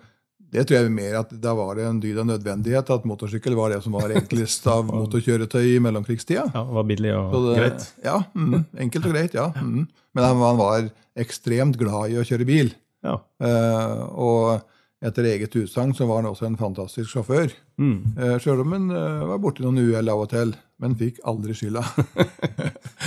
det 0.52 0.66
tror 0.68 0.82
jeg 0.82 0.92
mer 0.92 1.14
at 1.22 1.30
Da 1.40 1.54
var 1.56 1.78
det 1.80 1.86
en 1.88 2.00
dyd 2.04 2.18
av 2.20 2.26
nødvendighet 2.28 2.90
at 2.92 3.06
motorsykkel 3.08 3.56
var 3.56 3.72
det 3.72 3.80
som 3.86 3.94
var 3.96 4.12
enklest 4.12 4.66
av 4.68 4.84
motorkjøretøy 4.90 5.78
i 5.78 5.80
mellomkrigstida. 5.84 6.50
Ja, 6.52 6.64
det 6.68 6.76
var 6.76 6.88
billig 6.90 7.14
og 7.16 7.38
det- 7.48 7.58
greit? 7.62 7.86
Ja, 8.04 8.18
mm, 8.36 8.58
enkelt 8.86 9.08
og 9.08 9.16
greit, 9.16 9.38
ja. 9.40 9.48
Mm. 9.62 9.88
Men 10.12 10.26
han, 10.28 10.42
han 10.44 10.58
var 10.60 10.90
ekstremt 11.24 11.78
glad 11.80 12.12
i 12.12 12.18
å 12.20 12.26
kjøre 12.28 12.44
bil. 12.48 12.74
Ja. 13.06 13.14
Uh, 13.40 14.02
og 14.12 14.66
etter 15.02 15.26
eget 15.26 15.56
utsagn 15.58 15.96
så 15.98 16.06
var 16.06 16.22
han 16.22 16.30
også 16.30 16.46
en 16.46 16.58
fantastisk 16.60 17.10
sjåfør. 17.10 17.54
Mm. 17.82 18.14
Uh, 18.20 18.36
Sjøl 18.42 18.62
om 18.62 18.76
han 18.76 18.92
eh, 18.94 19.24
var 19.32 19.40
borti 19.42 19.64
noen 19.66 19.80
uhell 19.82 20.12
av 20.14 20.22
og 20.28 20.30
til, 20.30 20.54
men 20.82 20.94
fikk 21.00 21.24
aldri 21.30 21.56
skylda. 21.58 21.82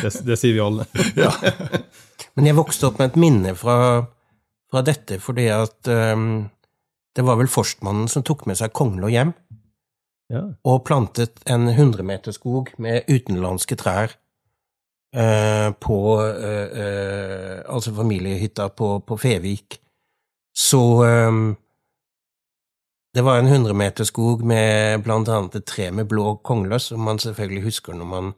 Det, 0.02 0.10
det 0.26 0.34
sier 0.36 0.56
vi 0.56 0.60
alle. 0.60 0.84
Men 2.34 2.48
jeg 2.48 2.56
vokste 2.58 2.88
opp 2.88 2.98
med 2.98 3.12
et 3.12 3.18
minne 3.22 3.52
fra, 3.56 3.76
fra 4.68 4.80
dette 4.84 5.20
fordi 5.22 5.44
at 5.54 5.86
um, 5.86 6.48
det 7.14 7.22
var 7.24 7.38
vel 7.38 7.48
forstmannen 7.48 8.10
som 8.10 8.24
tok 8.26 8.42
med 8.50 8.58
seg 8.58 8.74
Konglå 8.74 9.08
hjem 9.14 9.30
Ja. 10.34 10.42
og 10.66 10.82
plantet 10.88 11.38
en 11.46 11.70
hundremeterskog 11.76 12.72
med 12.82 13.06
utenlandske 13.06 13.78
trær 13.80 14.16
uh, 15.14 15.70
på 15.78 15.98
uh, 16.18 16.66
uh, 16.74 17.58
Altså 17.70 17.94
familiehytta 17.94 18.68
på, 18.74 18.96
på 19.06 19.20
Fevik. 19.22 19.78
Så 20.52 20.82
um, 21.06 21.54
det 23.14 23.22
var 23.22 23.38
en 23.38 23.48
hundremeterskog 23.48 24.42
med 24.46 25.02
blant 25.06 25.28
annet 25.30 25.60
et 25.60 25.66
tre 25.70 25.90
med 25.94 26.08
blå 26.10 26.36
kongler, 26.42 26.82
som 26.82 27.04
man 27.06 27.20
selvfølgelig 27.22 27.68
husker 27.68 27.94
når 27.94 28.08
man 28.10 28.32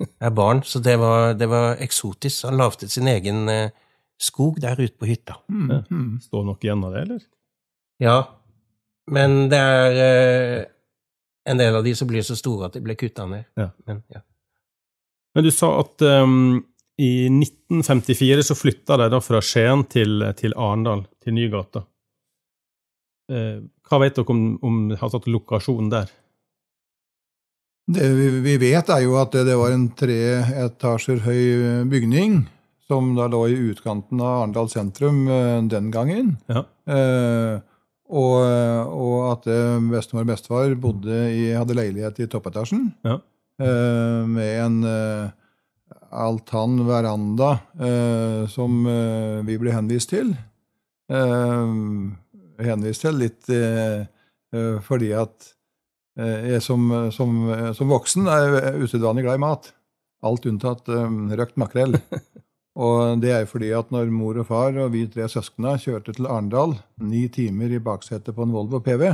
er 0.00 0.32
barn. 0.34 0.62
Så 0.64 0.80
det 0.80 0.96
var, 1.00 1.34
det 1.36 1.48
var 1.52 1.76
eksotisk. 1.84 2.46
Han 2.48 2.56
lagde 2.56 2.88
sin 2.88 3.08
egen 3.10 3.48
eh, 3.52 3.74
skog 4.20 4.60
der 4.64 4.80
ute 4.80 4.96
på 4.96 5.08
hytta. 5.10 5.36
Mm, 5.52 5.84
mm. 5.90 6.08
Står 6.24 6.46
nok 6.48 6.64
igjen 6.64 6.84
av 6.88 6.96
det, 6.96 7.04
eller? 7.04 7.22
Ja, 8.02 8.16
men 9.12 9.48
det 9.52 9.60
er 9.60 10.02
eh, 10.08 10.60
en 11.50 11.60
del 11.60 11.76
av 11.76 11.84
de 11.84 11.92
som 11.94 12.08
blir 12.08 12.24
så 12.24 12.36
store 12.38 12.70
at 12.70 12.78
de 12.78 12.84
ble 12.84 12.96
kutta 12.96 13.28
ned. 13.28 13.44
Ja. 13.60 13.70
Men, 13.86 14.02
ja. 14.08 14.24
Men 15.36 15.44
du 15.44 15.52
sa 15.52 15.74
at 15.82 16.00
um, 16.00 16.62
i 16.96 17.26
1954 17.28 18.46
så 18.48 18.56
flytta 18.56 18.96
de 19.02 19.10
da 19.12 19.20
fra 19.20 19.42
Skien 19.44 19.84
til, 19.90 20.24
til 20.38 20.56
Arendal, 20.56 21.04
til 21.20 21.36
Nygata. 21.36 21.84
Eh, 23.32 23.60
hva 23.88 24.00
vet 24.02 24.16
dere 24.18 24.34
om, 24.34 24.42
om 24.64 24.80
altså, 24.96 25.20
lokasjonen 25.30 25.90
der? 25.92 26.10
Det 27.94 28.08
vi, 28.16 28.26
vi 28.44 28.54
vet, 28.62 28.88
er 28.88 29.02
jo 29.04 29.16
at 29.20 29.32
det, 29.36 29.44
det 29.50 29.56
var 29.60 29.74
en 29.74 29.90
tre 29.96 30.18
etasjer 30.64 31.20
høy 31.26 31.84
bygning 31.92 32.42
som 32.88 33.10
da 33.16 33.26
lå 33.32 33.42
i 33.52 33.58
utkanten 33.72 34.20
av 34.20 34.42
Arendal 34.42 34.68
sentrum 34.72 35.22
eh, 35.28 35.60
den 35.72 35.90
gangen. 35.92 36.34
Ja. 36.52 36.64
Eh, 36.88 37.60
og, 38.14 38.34
og 38.92 39.14
at 39.30 39.46
eh, 39.48 39.78
bestemor 39.92 40.24
og 40.26 40.32
bestefar 40.32 40.74
bodde 40.80 41.20
i, 41.32 41.46
hadde 41.56 41.76
leilighet 41.76 42.20
i 42.20 42.28
toppetasjen 42.32 42.90
Ja. 43.04 43.18
eh, 43.60 44.20
med 44.28 44.52
en 44.66 44.76
eh, 44.88 45.32
altan 46.14 46.76
veranda 46.86 47.54
eh, 47.80 48.44
som 48.52 48.84
vi 49.48 49.56
ble 49.60 49.72
henvist 49.74 50.12
til. 50.12 50.34
Eh, 51.08 51.72
henvist 52.62 53.04
til 53.04 53.18
litt 53.20 53.50
eh, 53.52 54.04
eh, 54.54 54.76
fordi 54.84 55.10
at 55.16 55.50
eh, 56.18 56.54
jeg 56.54 56.62
som, 56.64 56.86
som, 57.14 57.34
som 57.76 57.90
voksen 57.90 58.30
er 58.30 58.78
usedvanlig 58.82 59.26
glad 59.26 59.40
i 59.40 59.44
mat. 59.44 59.70
Alt 60.24 60.46
unntatt 60.48 60.88
røkt 60.88 61.58
makrell. 61.60 61.98
Og 62.84 63.20
det 63.22 63.30
er 63.30 63.44
jo 63.44 63.52
fordi 63.52 63.68
at 63.76 63.92
når 63.94 64.08
mor 64.10 64.40
og 64.42 64.48
far 64.48 64.74
og 64.82 64.88
vi 64.96 65.04
tre 65.06 65.28
søskna 65.30 65.76
kjørte 65.78 66.16
til 66.16 66.26
Arendal, 66.26 66.72
ni 67.06 67.28
timer 67.30 67.70
i 67.70 67.78
baksetet 67.78 68.34
på 68.34 68.42
en 68.42 68.54
Volvo 68.54 68.80
PV 68.82 69.04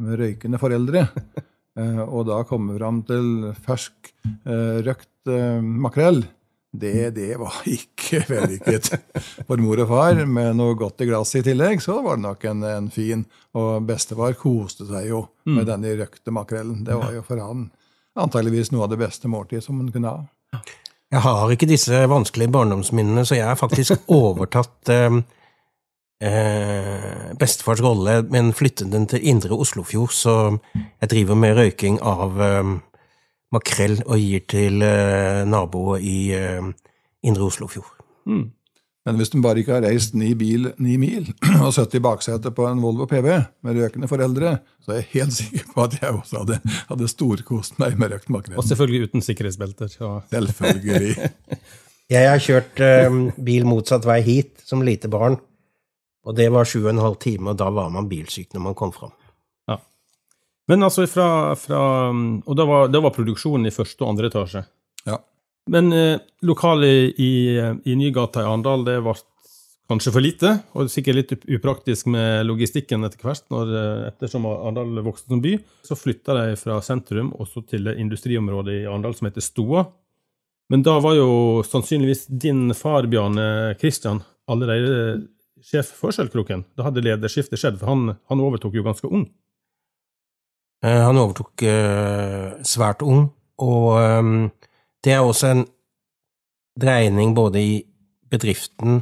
med 0.00 0.20
røykende 0.22 0.60
foreldre, 0.62 1.02
eh, 1.80 2.00
og 2.04 2.30
da 2.30 2.40
komme 2.48 2.78
fram 2.78 3.02
til 3.08 3.50
fersk 3.66 4.14
røkt 4.86 5.28
makrell, 5.84 6.22
det, 6.80 7.10
det 7.14 7.36
var 7.38 7.60
ikke 7.70 8.24
vellykket 8.26 8.90
for 9.46 9.62
mor 9.62 9.82
og 9.84 9.90
far. 9.90 10.20
Med 10.26 10.56
noe 10.58 10.74
godt 10.78 11.04
i 11.04 11.08
glasset 11.08 11.42
i 11.42 11.46
tillegg, 11.50 11.82
så 11.84 12.00
var 12.02 12.18
det 12.18 12.26
nok 12.26 12.46
en, 12.50 12.64
en 12.66 12.90
fin 12.92 13.24
Og 13.54 13.84
bestefar 13.86 14.34
koste 14.38 14.88
seg 14.88 15.08
jo 15.12 15.26
med 15.46 15.68
denne 15.70 15.94
røkte 16.00 16.34
makrellen. 16.34 16.82
Det 16.86 16.96
var 16.98 17.14
jo 17.14 17.22
for 17.26 17.42
han 17.42 17.68
antageligvis 18.18 18.72
noe 18.74 18.86
av 18.86 18.94
det 18.94 19.00
beste 19.02 19.30
måltid 19.30 19.62
som 19.64 19.78
han 19.80 19.92
kunne 19.94 20.10
ha. 20.10 20.64
Jeg 21.14 21.22
har 21.22 21.52
ikke 21.54 21.70
disse 21.70 22.04
vanskelige 22.10 22.50
barndomsminnene, 22.54 23.22
så 23.26 23.38
jeg 23.38 23.46
har 23.46 23.58
faktisk 23.58 24.08
overtatt 24.20 24.90
eh, 24.90 25.20
eh, 26.26 27.30
bestefars 27.38 27.82
rolle, 27.84 28.22
men 28.34 28.54
flyttet 28.56 28.90
den 28.90 29.06
til 29.10 29.22
Indre 29.22 29.54
Oslofjord, 29.54 30.14
så 30.14 30.36
jeg 30.74 31.12
driver 31.12 31.38
med 31.38 31.58
røyking 31.58 32.00
av 32.02 32.42
eh, 32.42 32.74
makrell 33.54 34.00
og 34.04 34.18
gir 34.20 34.44
til 34.50 34.84
eh, 34.84 35.44
naboer 35.48 36.02
i 36.04 36.18
eh, 36.36 36.68
Indre 37.24 37.48
Oslofjord. 37.48 37.90
Mm. 38.28 38.50
Men 39.04 39.18
hvis 39.20 39.34
de 39.34 39.40
bare 39.44 39.60
ikke 39.60 39.74
har 39.74 39.84
reist 39.84 40.14
ni, 40.16 40.30
bil, 40.38 40.70
ni 40.80 40.96
mil 41.00 41.26
og 41.64 41.74
sittet 41.76 41.98
i 41.98 42.04
baksetet 42.04 42.56
på 42.56 42.64
en 42.68 42.80
Volvo 42.80 43.06
PV 43.08 43.28
med 43.66 43.80
røkende 43.80 44.08
foreldre, 44.08 44.56
så 44.80 44.94
er 44.94 45.02
jeg 45.02 45.10
helt 45.12 45.36
sikker 45.36 45.66
på 45.74 45.84
at 45.84 45.96
jeg 46.00 46.12
også 46.16 46.44
hadde, 46.44 46.60
hadde 46.88 47.10
storkost 47.12 47.80
meg 47.82 47.98
med 48.00 48.14
røkt 48.14 48.32
makrell. 48.32 48.60
Og 48.60 48.68
selvfølgelig 48.68 49.10
uten 49.10 49.24
sikkerhetsbelter. 49.24 49.92
Så. 49.92 50.14
Selvfølgelig. 50.32 51.16
Jeg 52.12 52.28
har 52.28 52.40
kjørt 52.42 52.80
eh, 52.84 53.14
bil 53.40 53.64
motsatt 53.64 54.04
vei 54.04 54.18
hit 54.26 54.60
som 54.68 54.82
lite 54.84 55.08
barn, 55.08 55.38
og 56.28 56.34
det 56.36 56.50
var 56.52 56.68
sju 56.68 56.82
og 56.82 56.90
en 56.90 57.00
halv 57.00 57.16
time, 57.22 57.54
og 57.54 57.56
da 57.56 57.70
var 57.72 57.88
man 57.92 58.10
bilsyk 58.10 58.52
når 58.52 58.64
man 58.66 58.76
kom 58.76 58.92
fram. 58.92 59.14
Men 60.70 60.86
altså 60.86 61.04
fra, 61.10 61.28
fra 61.60 61.80
Og 62.08 62.56
da 62.56 62.64
var, 62.68 62.88
var 62.88 63.12
produksjonen 63.12 63.68
i 63.68 63.74
første 63.74 64.04
og 64.04 64.14
andre 64.14 64.30
etasje. 64.30 64.64
Ja. 65.04 65.18
Men 65.70 65.92
eh, 65.96 66.18
lokalet 66.44 67.20
i, 67.20 67.56
i 67.84 67.96
Nygata 67.96 68.42
i 68.42 68.48
Arendal, 68.48 68.84
det 68.84 68.98
ble 69.04 69.16
kanskje 69.88 70.12
for 70.14 70.24
lite, 70.24 70.50
og 70.72 70.88
sikkert 70.92 71.18
litt 71.18 71.32
upraktisk 71.56 72.08
med 72.12 72.46
logistikken 72.48 73.04
etter 73.04 73.20
hvert, 73.20 73.44
når, 73.52 73.72
eh, 73.80 74.06
ettersom 74.10 74.48
Arendal 74.48 75.02
vokste 75.04 75.32
som 75.32 75.42
by. 75.44 75.56
Så 75.84 75.96
flytta 76.00 76.36
de 76.38 76.56
fra 76.60 76.80
sentrum 76.84 77.32
også 77.40 77.64
til 77.68 77.88
det 77.88 77.98
industriområdet 78.00 78.80
i 78.80 78.86
Arendal 78.88 79.16
som 79.16 79.28
heter 79.28 79.44
Stoa. 79.44 79.86
Men 80.72 80.84
da 80.84 80.96
var 81.04 81.16
jo 81.18 81.62
sannsynligvis 81.68 82.26
din 82.40 82.72
far, 82.76 83.08
Bjarne 83.12 83.76
Kristian, 83.80 84.22
allerede 84.48 85.26
sjef 85.64 85.92
for 85.96 86.12
Skjellkroken. 86.12 86.64
Da 86.76 86.86
hadde 86.88 87.04
lederskiftet 87.04 87.60
skjedd, 87.60 87.80
for 87.80 87.92
han, 87.92 88.14
han 88.32 88.44
overtok 88.44 88.76
jo 88.76 88.84
ganske 88.84 89.08
ung. 89.08 89.26
Eh, 90.84 91.00
Han 91.06 91.16
overtok 91.16 91.62
eh, 91.64 92.60
svært 92.66 93.02
ung, 93.02 93.30
og 93.64 93.88
eh, 93.96 94.22
det 95.04 95.14
er 95.14 95.24
også 95.24 95.52
en 95.54 95.64
dreining 96.80 97.34
både 97.36 97.62
i 97.62 97.74
bedriften 98.30 99.00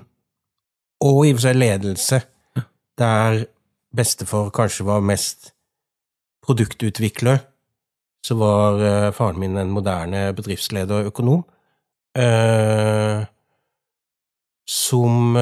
og 1.03 1.25
i 1.27 1.33
og 1.33 1.38
for 1.38 1.47
seg 1.47 1.57
ledelse, 1.59 2.21
der 3.01 3.47
bestefar 3.97 4.53
kanskje 4.55 4.87
var 4.87 5.03
mest 5.03 5.51
produktutvikler, 6.45 7.40
så 8.23 8.37
var 8.38 9.11
faren 9.16 9.40
min 9.40 9.57
en 9.59 9.73
moderne 9.75 10.29
bedriftsleder 10.37 11.01
og 11.01 11.09
økonom, 11.11 11.42
som 14.68 15.37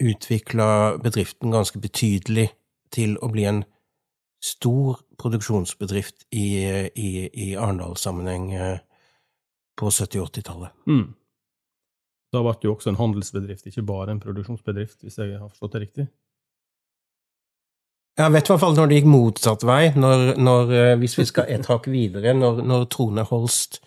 utvikla 0.00 0.70
bedriften 1.04 1.52
ganske 1.52 1.80
betydelig 1.84 2.48
til 2.94 3.18
å 3.20 3.28
bli 3.32 3.44
en 3.50 3.64
stor 4.44 5.00
produksjonsbedrift 5.18 6.26
i, 6.30 6.46
i, 6.94 7.10
i 7.32 7.48
Arendal-sammenheng 7.56 8.52
eh, 8.54 8.78
på 9.78 9.90
70- 9.90 10.22
og 10.22 10.30
80-tallet. 10.30 10.74
Mm. 10.86 11.08
Da 12.32 12.42
ble 12.44 12.54
det 12.60 12.68
jo 12.68 12.74
også 12.76 12.92
en 12.92 13.00
handelsbedrift, 13.00 13.66
ikke 13.66 13.86
bare 13.88 14.12
en 14.12 14.22
produksjonsbedrift, 14.22 15.00
hvis 15.02 15.18
jeg 15.18 15.38
har 15.38 15.48
forstått 15.48 15.76
det 15.76 15.84
riktig. 15.86 16.06
Jeg 18.18 18.34
vet 18.34 18.48
i 18.48 18.50
hvert 18.50 18.62
fall 18.62 18.74
når 18.74 18.88
det 18.90 18.96
gikk 18.98 19.12
motsatt 19.12 19.64
vei, 19.66 19.82
når, 19.94 20.32
når, 20.42 20.72
eh, 20.74 20.96
hvis 20.98 21.14
vi 21.20 21.26
skal 21.28 21.50
et 21.54 21.68
hakk 21.70 21.86
videre, 21.90 22.34
når, 22.34 22.64
når 22.66 22.88
Trone 22.90 23.24
Holst 23.28 23.78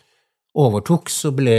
overtok, 0.55 1.11
så 1.11 1.33
ble 1.35 1.57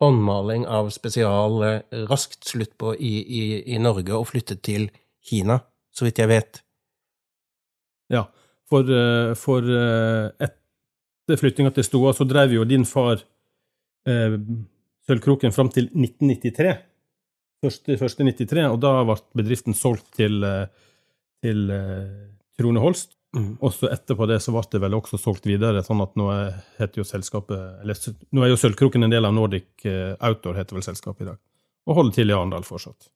håndmaling 0.00 0.64
av 0.70 0.92
spesial 0.94 1.58
eh, 1.66 2.02
raskt 2.08 2.46
slutt 2.48 2.76
på 2.80 2.94
i, 2.94 3.14
i, 3.20 3.42
i 3.74 3.80
Norge 3.82 4.14
og 4.16 4.28
flyttet 4.30 4.62
til 4.66 4.88
Kina, 5.26 5.58
så 5.92 6.06
vidt 6.06 6.22
jeg 6.22 6.30
vet. 6.30 6.62
Ja, 8.10 8.24
for, 8.70 8.86
eh, 8.90 9.32
for 9.38 9.62
eh, 9.66 10.30
etter 10.46 11.38
flyttinga 11.40 11.72
til 11.76 11.86
Stoa 11.86 12.12
så 12.16 12.26
drev 12.28 12.52
jo 12.56 12.64
din 12.68 12.84
far 12.88 13.22
eh, 14.06 14.36
Sølvkroken 15.06 15.54
fram 15.54 15.70
til 15.74 15.88
1993. 15.90 16.74
Første, 17.60 17.96
første 18.00 18.24
93, 18.24 18.66
og 18.72 18.78
da 18.80 18.92
ble 19.04 19.16
bedriften 19.42 19.74
solgt 19.76 20.06
til, 20.16 20.38
eh, 20.46 20.66
til 21.44 21.66
Trone 22.58 22.80
Holst. 22.82 23.16
Mm. 23.36 23.52
Og 23.62 23.70
så 23.76 23.86
etterpå 23.94 24.26
det 24.26 24.40
så 24.42 24.50
ble 24.54 24.64
det 24.72 24.80
vel 24.82 24.96
også 24.98 25.18
solgt 25.22 25.44
videre, 25.46 25.84
sånn 25.86 26.00
at 26.02 26.16
nå 26.18 26.26
er- 26.34 26.56
heter 26.80 26.98
jo 26.98 27.04
selskapet 27.06 27.82
eller, 27.84 27.94
Nå 28.34 28.42
er 28.42 28.48
jo 28.50 28.56
Sølvkroken 28.58 29.04
en 29.06 29.10
del 29.12 29.24
av 29.24 29.34
Nordic 29.36 29.84
Outdoor, 29.86 30.54
heter 30.58 30.74
vel 30.74 30.82
selskapet 30.82 31.22
i 31.22 31.28
dag, 31.30 31.38
og 31.86 31.94
holder 31.94 32.12
til 32.16 32.30
i 32.30 32.34
Arendal 32.34 32.66
fortsatt. 32.66 33.06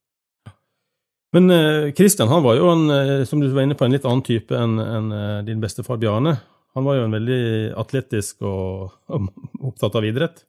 Men 1.35 1.51
Kristian 1.51 1.95
Christian 1.99 2.31
han 2.31 2.45
var 2.45 2.57
jo, 2.61 2.69
en, 2.71 2.85
eh, 2.95 3.25
som 3.27 3.41
du 3.43 3.49
var 3.51 3.65
inne 3.67 3.75
på, 3.79 3.85
en 3.87 3.95
litt 3.95 4.05
annen 4.07 4.23
type 4.27 4.55
enn 4.55 4.77
enn, 4.79 5.09
eh, 5.13 5.39
din 5.49 5.63
bestefar 5.63 5.99
Bjarne. 5.99 6.37
Han 6.75 6.87
var 6.87 6.99
jo 6.99 7.07
en 7.07 7.15
veldig 7.15 7.75
atletisk 7.79 8.43
og, 8.47 8.93
og 9.11 9.29
opptatt 9.71 9.99
av 9.99 10.07
idrett. 10.07 10.45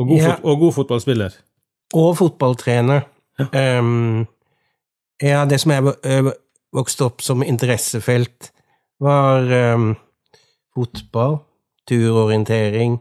Og 0.00 0.08
god, 0.12 0.18
Ja. 0.20 0.34
fot, 0.36 0.44
og 0.44 0.60
god 0.64 0.76
fotballspiller. 0.78 1.34
Og 2.00 2.12
fotballtrener. 2.16 3.02
Ehm, 3.52 4.26
ja, 5.20 5.44
det 5.48 5.58
som 5.60 5.72
jeg 5.72 6.32
vokste 6.76 7.08
opp 7.08 7.24
som 7.24 7.42
interessefelt, 7.44 8.52
var 9.00 9.48
um, 9.74 9.94
fotball, 10.76 11.38
turorientering, 11.88 12.98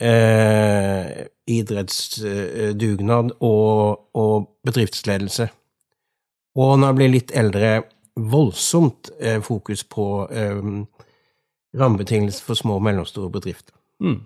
eh, 0.00 1.26
idrettsdugnad 1.50 3.34
og, 3.44 4.04
og 4.16 4.48
bedriftsledelse. 4.64 5.48
Og 6.54 6.76
når 6.78 6.86
jeg 6.86 6.98
blir 6.98 7.12
litt 7.12 7.34
eldre, 7.36 7.72
voldsomt 8.14 9.10
eh, 9.18 9.40
fokus 9.42 9.82
på 9.90 10.06
um, 10.30 10.84
rammebetingelser 11.74 12.46
for 12.46 12.58
små 12.58 12.78
og 12.78 12.86
mellomstore 12.86 13.32
bedrifter. 13.34 13.74
Mm. 14.02 14.20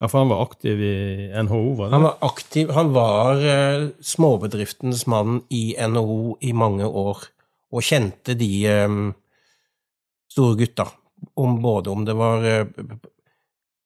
Ja, 0.00 0.08
For 0.08 0.20
han 0.20 0.30
var 0.30 0.44
aktiv 0.44 0.80
i 0.82 0.94
NHO, 1.42 1.62
var 1.78 1.88
det? 1.88 1.94
Han 1.96 2.06
var 2.06 2.18
aktiv, 2.28 2.70
han 2.76 2.92
var 2.94 3.42
uh, 3.42 3.88
småbedriftens 4.00 5.06
mann 5.10 5.42
i 5.50 5.74
NHO 5.74 6.36
i 6.40 6.52
mange 6.54 6.86
år, 6.86 7.26
og 7.74 7.82
kjente 7.82 8.36
de 8.38 8.52
um, 8.86 9.10
store 10.30 10.58
gutta, 10.62 10.86
om, 11.34 11.58
både 11.62 11.90
om 11.90 12.06
det 12.06 12.14
var 12.14 12.46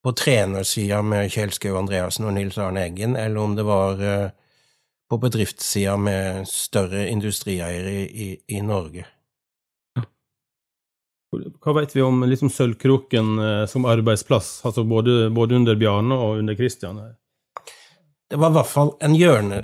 på 0.05 0.13
trenersida 0.13 1.03
med 1.03 1.31
Kjell 1.33 1.53
Skau 1.55 1.77
Andreassen 1.79 2.29
og 2.29 2.37
Nils 2.37 2.59
Arne 2.59 2.85
Eggen, 2.87 3.17
eller 3.17 3.43
om 3.43 3.57
det 3.59 3.67
var 3.67 4.03
eh, 4.03 4.31
på 5.11 5.19
bedriftssida 5.19 5.97
med 5.97 6.49
større 6.49 7.09
industrieiere 7.09 7.91
i, 7.91 8.05
i, 8.07 8.29
i 8.59 8.61
Norge. 8.63 9.07
Hva 11.61 11.75
vet 11.77 11.93
vi 11.97 12.03
om 12.03 12.23
liksom 12.25 12.51
Sølvkroken 12.53 13.39
eh, 13.39 13.65
som 13.69 13.89
arbeidsplass, 13.89 14.61
altså 14.65 14.85
både, 14.89 15.31
både 15.35 15.59
under 15.61 15.77
Bjarne 15.77 16.17
og 16.17 16.39
under 16.43 16.57
Kristian? 16.57 17.01
Det 18.31 18.39
var 18.39 18.53
i 18.53 18.59
hvert 18.59 18.71
fall 18.71 18.95
en 19.05 19.17
hjørne, 19.17 19.63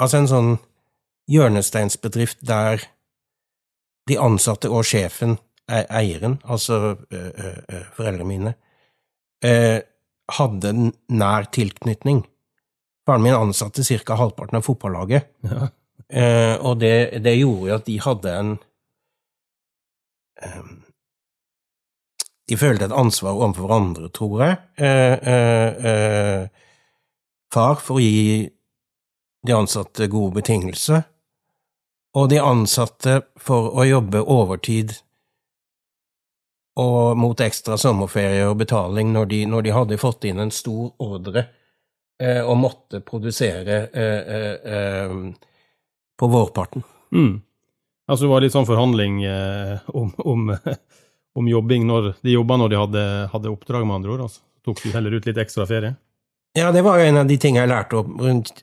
altså 0.00 0.20
en 0.20 0.30
sånn 0.30 0.52
hjørnesteinsbedrift 1.30 2.44
der 2.46 2.84
de 4.08 4.18
ansatte 4.20 4.68
og 4.68 4.84
sjefen, 4.84 5.38
er 5.64 5.86
eieren, 5.88 6.36
altså 6.44 6.76
ø, 6.92 7.16
ø, 7.16 7.50
ø, 7.72 7.78
foreldrene 7.96 8.26
mine, 8.28 8.50
eh, 9.44 9.80
hadde 10.38 10.70
en 10.72 10.92
nær 11.12 11.46
tilknytning. 11.52 12.22
Faren 13.04 13.22
min 13.26 13.36
ansatte 13.36 13.84
ca. 13.84 14.16
halvparten 14.16 14.56
av 14.56 14.64
fotballaget, 14.64 15.26
Ja. 15.44 15.68
eh, 16.08 16.56
og 16.64 16.78
det, 16.80 17.20
det 17.24 17.36
gjorde 17.38 17.68
jo 17.68 17.74
at 17.76 17.84
de 17.86 17.98
hadde 18.00 18.32
en 18.40 18.54
eh, 20.42 20.62
De 22.48 22.56
følte 22.60 22.84
et 22.84 22.92
ansvar 22.92 23.32
overfor 23.38 23.64
hverandre, 23.68 24.08
tror 24.12 24.42
jeg. 24.44 24.56
Eh, 24.76 25.14
eh, 25.32 25.86
eh, 25.90 26.48
far 27.52 27.78
for 27.80 27.96
å 27.96 28.02
gi 28.04 28.50
de 29.44 29.52
ansatte 29.56 30.08
gode 30.12 30.34
betingelser, 30.42 31.04
og 32.14 32.28
de 32.32 32.38
ansatte 32.44 33.22
for 33.40 33.72
å 33.80 33.86
jobbe 33.88 34.20
overtid 34.20 34.92
og 36.80 37.18
mot 37.18 37.40
ekstra 37.40 37.76
sommerferie 37.78 38.46
og 38.48 38.58
betaling 38.58 39.12
når 39.14 39.28
de, 39.30 39.40
når 39.46 39.66
de 39.66 39.74
hadde 39.74 40.00
fått 40.00 40.26
inn 40.26 40.42
en 40.42 40.52
stor 40.54 40.90
ordre 41.02 41.46
eh, 42.22 42.42
og 42.42 42.58
måtte 42.58 43.02
produsere 43.06 43.84
eh, 43.94 44.34
eh, 44.36 44.78
eh, 44.78 45.18
på 46.18 46.30
vårparten. 46.30 46.82
Mm. 47.14 47.36
Altså 48.10 48.26
det 48.26 48.32
var 48.32 48.44
litt 48.44 48.54
sånn 48.54 48.68
forhandling 48.68 49.22
eh, 49.28 49.86
om, 49.94 50.10
om, 50.18 50.50
om 51.38 51.52
jobbing 51.52 51.86
når 51.88 52.10
de 52.20 52.34
jobba 52.34 52.58
når 52.60 52.72
de 52.72 52.80
hadde, 52.82 53.04
hadde 53.32 53.54
oppdrag, 53.54 53.86
med 53.86 54.00
andre 54.00 54.16
ord. 54.16 54.26
Altså. 54.26 54.42
Tok 54.64 54.82
de 54.82 54.94
heller 54.96 55.14
ut 55.14 55.28
litt 55.28 55.40
ekstra 55.40 55.66
ferie? 55.68 55.94
Ja, 56.54 56.70
det 56.74 56.84
var 56.86 57.02
en 57.02 57.18
av 57.22 57.30
de 57.30 57.38
tingene 57.40 57.64
jeg 57.64 57.72
lærte 57.72 57.98
opp 57.98 58.10
rundt 58.22 58.62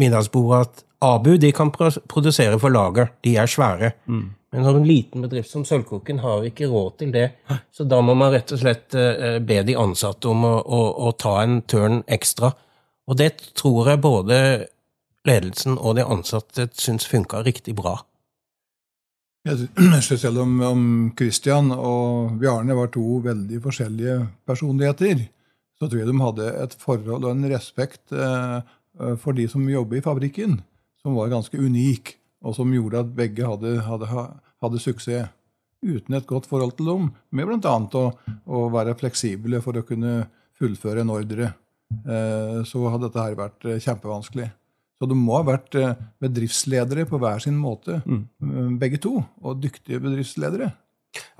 middagsbordet, 0.00 0.60
at 0.66 0.84
Abu 1.00 1.36
de 1.40 1.48
kan 1.56 1.70
produsere 1.72 2.58
for 2.60 2.72
lager, 2.72 3.14
de 3.24 3.32
er 3.40 3.48
svære. 3.48 3.94
Mm. 4.04 4.26
Men 4.50 4.66
en 4.66 4.86
liten 4.86 5.22
bedrift 5.22 5.52
som 5.52 5.64
Sølvkroken 5.64 6.18
har 6.24 6.42
ikke 6.48 6.66
råd 6.66 6.96
til 6.98 7.12
det, 7.14 7.28
så 7.70 7.86
da 7.86 8.00
må 8.02 8.16
man 8.18 8.32
rett 8.34 8.50
og 8.50 8.58
slett 8.58 8.96
eh, 8.98 9.38
be 9.38 9.60
de 9.66 9.76
ansatte 9.78 10.26
om 10.30 10.42
å, 10.46 10.56
å, 10.58 10.80
å 11.06 11.12
ta 11.14 11.36
en 11.44 11.60
tørn 11.70 12.02
ekstra. 12.10 12.50
Og 13.06 13.18
det 13.20 13.30
tror 13.58 13.92
jeg 13.92 14.02
både 14.02 14.38
ledelsen 15.28 15.78
og 15.78 15.98
de 15.98 16.06
ansatte 16.06 16.66
syns 16.74 17.06
funka 17.06 17.44
riktig 17.46 17.76
bra. 17.78 18.00
Jeg 19.48 19.70
synes 20.04 20.20
Selv 20.20 20.42
om, 20.42 20.58
om 20.60 20.82
Christian 21.16 21.70
og 21.72 22.34
Bjarne 22.42 22.74
var 22.76 22.90
to 22.92 23.22
veldig 23.24 23.62
forskjellige 23.64 24.16
personligheter, 24.44 25.22
så 25.80 25.88
tror 25.88 26.02
jeg 26.02 26.08
de 26.10 26.20
hadde 26.20 26.48
et 26.60 26.74
forhold 26.76 27.24
og 27.24 27.30
en 27.30 27.46
respekt 27.48 28.12
eh, 28.12 28.58
for 29.22 29.32
de 29.32 29.46
som 29.48 29.64
jobber 29.64 29.96
i 29.96 30.04
fabrikken, 30.04 30.58
som 31.00 31.16
var 31.16 31.32
ganske 31.32 31.56
unik, 31.56 32.18
og 32.40 32.56
som 32.56 32.72
gjorde 32.72 33.04
at 33.04 33.12
begge 33.16 33.46
hadde, 33.46 33.76
hadde, 33.86 34.08
hadde 34.64 34.82
suksess. 34.82 35.30
Uten 35.80 36.12
et 36.12 36.26
godt 36.28 36.44
forhold 36.44 36.74
til 36.76 36.90
dem, 36.90 37.06
med 37.32 37.48
bl.a. 37.48 37.72
Å, 37.72 38.02
å 38.44 38.64
være 38.72 38.98
fleksible 39.00 39.62
for 39.64 39.80
å 39.80 39.84
kunne 39.88 40.26
fullføre 40.60 41.00
en 41.00 41.12
ordre, 41.14 41.54
eh, 42.04 42.58
så 42.68 42.82
hadde 42.92 43.06
dette 43.06 43.24
her 43.24 43.38
vært 43.38 43.64
eh, 43.64 43.80
kjempevanskelig. 43.80 44.50
Så 45.00 45.08
de 45.08 45.16
må 45.16 45.38
ha 45.38 45.46
vært 45.48 45.78
eh, 45.80 45.94
bedriftsledere 46.20 47.06
på 47.08 47.16
hver 47.22 47.40
sin 47.40 47.56
måte, 47.56 48.02
mm. 48.04 48.76
begge 48.82 49.00
to, 49.00 49.14
og 49.40 49.62
dyktige 49.62 50.02
bedriftsledere. 50.04 50.68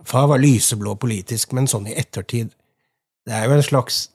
Far 0.09 0.31
var 0.33 0.41
lyseblå 0.41 0.97
politisk, 1.03 1.53
men 1.55 1.69
sånn 1.71 1.87
i 1.87 1.95
ettertid 2.01 2.57
Det 3.29 3.37
er 3.37 3.45
jo 3.47 3.55
en 3.55 3.63
slags 3.63 4.07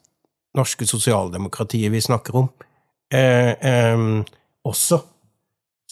norske 0.56 0.88
sosialdemokratiet 0.88 1.92
vi 1.92 2.02
snakker 2.02 2.40
om. 2.42 2.48
Eh, 3.14 3.52
eh, 3.54 4.02
også, 4.66 4.98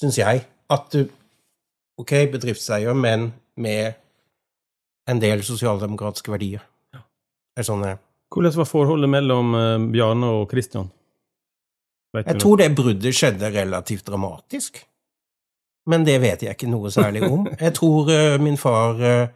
syns 0.01 0.19
jeg, 0.19 0.43
at 0.73 0.89
du 0.95 1.05
Ok, 1.95 2.11
bedriftseier, 2.33 2.91
men 2.99 3.29
med 3.55 3.93
en 5.07 5.21
del 5.23 5.45
sosialdemokratiske 5.47 6.33
verdier. 6.33 6.65
Det 6.91 7.63
er 7.63 7.69
sånn 7.69 7.85
det. 7.87 7.93
Hvordan 8.35 8.57
var 8.57 8.67
forholdet 8.67 9.13
mellom 9.13 9.55
eh, 9.55 9.85
Bjarne 9.95 10.31
og 10.41 10.49
Kristian? 10.51 10.89
Vet 12.15 12.33
Jeg 12.33 12.43
tror 12.43 12.59
det 12.59 12.69
bruddet 12.75 13.15
skjedde 13.15 13.53
relativt 13.55 14.07
dramatisk. 14.09 14.81
Men 15.91 16.07
det 16.07 16.17
vet 16.23 16.43
jeg 16.43 16.57
ikke 16.57 16.71
noe 16.71 16.91
særlig 16.91 17.27
om. 17.27 17.45
Jeg 17.61 17.75
tror 17.77 18.09
uh, 18.09 18.37
min 18.41 18.57
far 18.59 18.99
uh, 18.99 19.33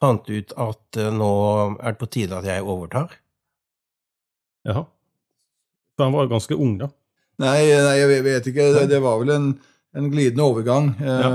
fant 0.00 0.30
ut 0.30 0.54
at 0.56 0.98
uh, 0.98 1.10
nå 1.12 1.32
er 1.76 1.92
det 1.92 2.00
på 2.00 2.08
tide 2.14 2.38
at 2.38 2.48
jeg 2.48 2.64
overtar. 2.64 3.12
Jaha. 4.66 4.86
For 5.92 6.06
han 6.06 6.16
var 6.16 6.30
ganske 6.30 6.56
ung, 6.56 6.78
da. 6.80 6.88
Nei, 7.42 7.58
nei 7.84 7.94
jeg 7.98 8.22
vet 8.24 8.48
ikke. 8.48 8.70
Det, 8.74 8.86
det 8.90 9.02
var 9.04 9.20
vel 9.20 9.34
en, 9.34 9.46
en 9.96 10.10
glidende 10.12 10.46
overgang. 10.46 10.92
Eh, 11.00 11.26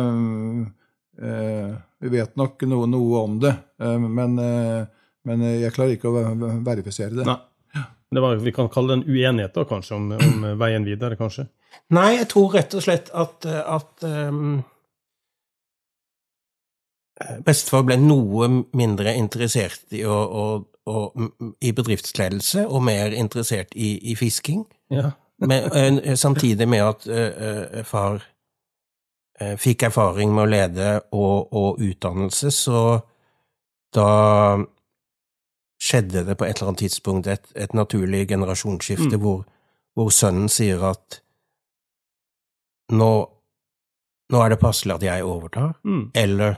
eh, 1.27 1.75
vi 1.99 2.13
vet 2.13 2.35
nok 2.37 2.61
noe, 2.69 2.87
noe 2.89 3.25
om 3.25 3.37
det, 3.41 3.53
eh, 3.81 3.99
men, 3.99 4.39
eh, 4.39 4.85
men 5.27 5.45
jeg 5.47 5.73
klarer 5.75 5.97
ikke 5.97 6.11
å 6.11 6.33
verifisere 6.65 7.19
det. 7.19 7.27
Nei. 7.27 7.39
Det 8.09 8.21
var, 8.23 8.35
vi 8.39 8.51
kan 8.55 8.69
kalle 8.71 8.93
det 8.93 9.01
en 9.01 9.09
uenighet, 9.11 9.53
da, 9.53 9.65
kanskje, 9.67 9.97
om, 9.97 10.11
om 10.15 10.45
veien 10.59 10.85
videre, 10.87 11.17
kanskje. 11.19 11.49
Nei, 11.91 12.13
jeg 12.17 12.29
tror 12.31 12.55
rett 12.55 12.75
og 12.77 12.83
slett 12.85 13.11
at, 13.11 13.45
eh, 13.47 13.59
at 13.75 14.05
um, 14.07 14.61
bestefar 17.43 17.83
ble 17.87 17.99
noe 17.99 18.49
mindre 18.77 19.13
interessert 19.19 19.83
i, 19.95 20.05
å, 20.07 20.15
å, 20.15 20.45
å, 20.87 21.03
i 21.59 21.73
bedriftsledelse 21.75 22.63
og 22.67 22.85
mer 22.87 23.15
interessert 23.15 23.75
i, 23.75 23.97
i 24.11 24.15
fisking. 24.19 24.63
Ja. 24.93 25.11
Men, 25.43 25.99
samtidig 26.17 26.65
med 26.69 26.81
at 26.85 27.05
uh, 27.11 27.19
eh, 27.19 27.83
far 27.85 28.23
fikk 29.61 29.83
erfaring 29.89 30.31
med 30.33 30.43
å 30.47 30.49
lede 30.49 30.87
og, 31.13 31.51
og 31.53 31.81
utdannelse, 31.83 32.49
så 32.51 32.79
da 33.93 34.07
skjedde 35.77 36.23
det 36.25 36.35
på 36.39 36.45
et 36.47 36.57
eller 36.57 36.71
annet 36.71 36.81
tidspunkt 36.87 37.27
et, 37.29 37.45
et 37.55 37.73
naturlig 37.77 38.23
generasjonsskifte 38.31 39.13
Mm. 39.13 39.21
hvor, 39.21 39.43
hvor 39.93 40.09
sønnen 40.09 40.49
sier 40.49 40.81
at 40.89 41.19
nå, 42.97 43.09
nå 44.31 44.41
er 44.43 44.49
det 44.55 44.59
passelig 44.61 44.95
at 44.97 45.05
jeg 45.05 45.23
overtar, 45.27 45.75
Mm. 45.85 46.09
eller 46.15 46.57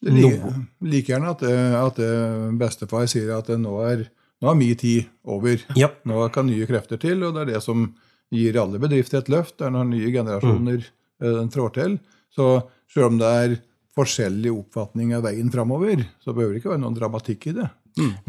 Det 0.00 0.12
er 0.12 0.14
like, 0.14 0.52
like 0.80 1.10
gjerne 1.10 1.30
at, 1.34 1.42
eh, 1.42 1.74
at 1.74 1.98
eh, 1.98 2.50
bestefar 2.54 3.06
sier 3.10 3.32
at 3.36 3.48
eh, 3.50 3.56
nå 3.58 3.72
er, 3.82 4.04
nå 4.40 4.50
er 4.52 4.54
min 4.54 4.76
tid 4.78 5.08
over. 5.26 5.58
Ja. 5.74 5.88
Nå 6.06 6.28
kan 6.30 6.46
nye 6.46 6.66
krefter 6.70 6.96
til, 7.02 7.24
og 7.26 7.34
det 7.34 7.40
er 7.48 7.54
det 7.56 7.62
som 7.64 7.88
gir 8.30 8.54
alle 8.62 8.78
bedrifter 8.78 9.18
et 9.18 9.28
løft. 9.28 9.56
Det 9.58 9.66
er 9.66 9.74
når 9.74 9.88
nye 9.90 10.12
generasjoner 10.14 10.86
eh, 11.22 11.42
trår 11.54 11.74
til. 11.76 11.98
Så 12.34 12.50
selv 12.92 13.12
om 13.12 13.18
det 13.20 13.32
er 13.42 13.56
forskjellig 13.98 14.52
oppfatning 14.54 15.14
av 15.16 15.24
veien 15.26 15.50
framover, 15.50 16.04
så 16.22 16.32
behøver 16.32 16.54
det 16.54 16.62
ikke 16.62 16.74
være 16.74 16.84
noen 16.84 16.98
dramatikk 16.98 17.48
i 17.50 17.56
det. 17.56 17.68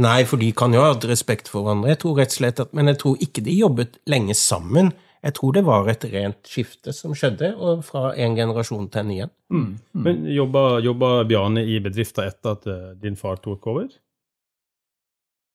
Nei, 0.02 0.24
for 0.26 0.42
de 0.42 0.48
kan 0.58 0.74
jo 0.74 0.82
ha 0.82 0.94
hatt 0.96 1.06
respekt 1.06 1.52
for 1.52 1.62
hverandre, 1.62 1.92
jeg 1.94 2.00
tror 2.02 2.16
rett 2.18 2.34
og 2.34 2.40
slett 2.40 2.62
at, 2.64 2.72
men 2.74 2.90
jeg 2.90 2.98
tror 3.04 3.20
ikke 3.22 3.44
de 3.46 3.54
jobbet 3.60 4.00
lenge 4.10 4.34
sammen. 4.38 4.90
Jeg 5.20 5.36
tror 5.36 5.54
det 5.54 5.62
var 5.68 5.90
et 5.92 6.06
rent 6.14 6.48
skifte 6.48 6.94
som 6.96 7.14
skjedde, 7.18 7.52
og 7.60 7.84
fra 7.86 8.14
en 8.16 8.38
generasjon 8.38 8.88
til 8.90 9.02
en 9.04 9.12
igjen. 9.14 9.34
Mm. 9.52 9.68
Men 10.06 10.22
jobba, 10.32 10.64
jobba 10.82 11.10
Bjarne 11.28 11.66
i 11.68 11.76
bedrifta 11.84 12.26
etter 12.30 12.56
at 12.56 12.70
eh, 12.72 12.86
din 13.04 13.20
far 13.20 13.42
tok 13.44 13.68
over? 13.68 13.90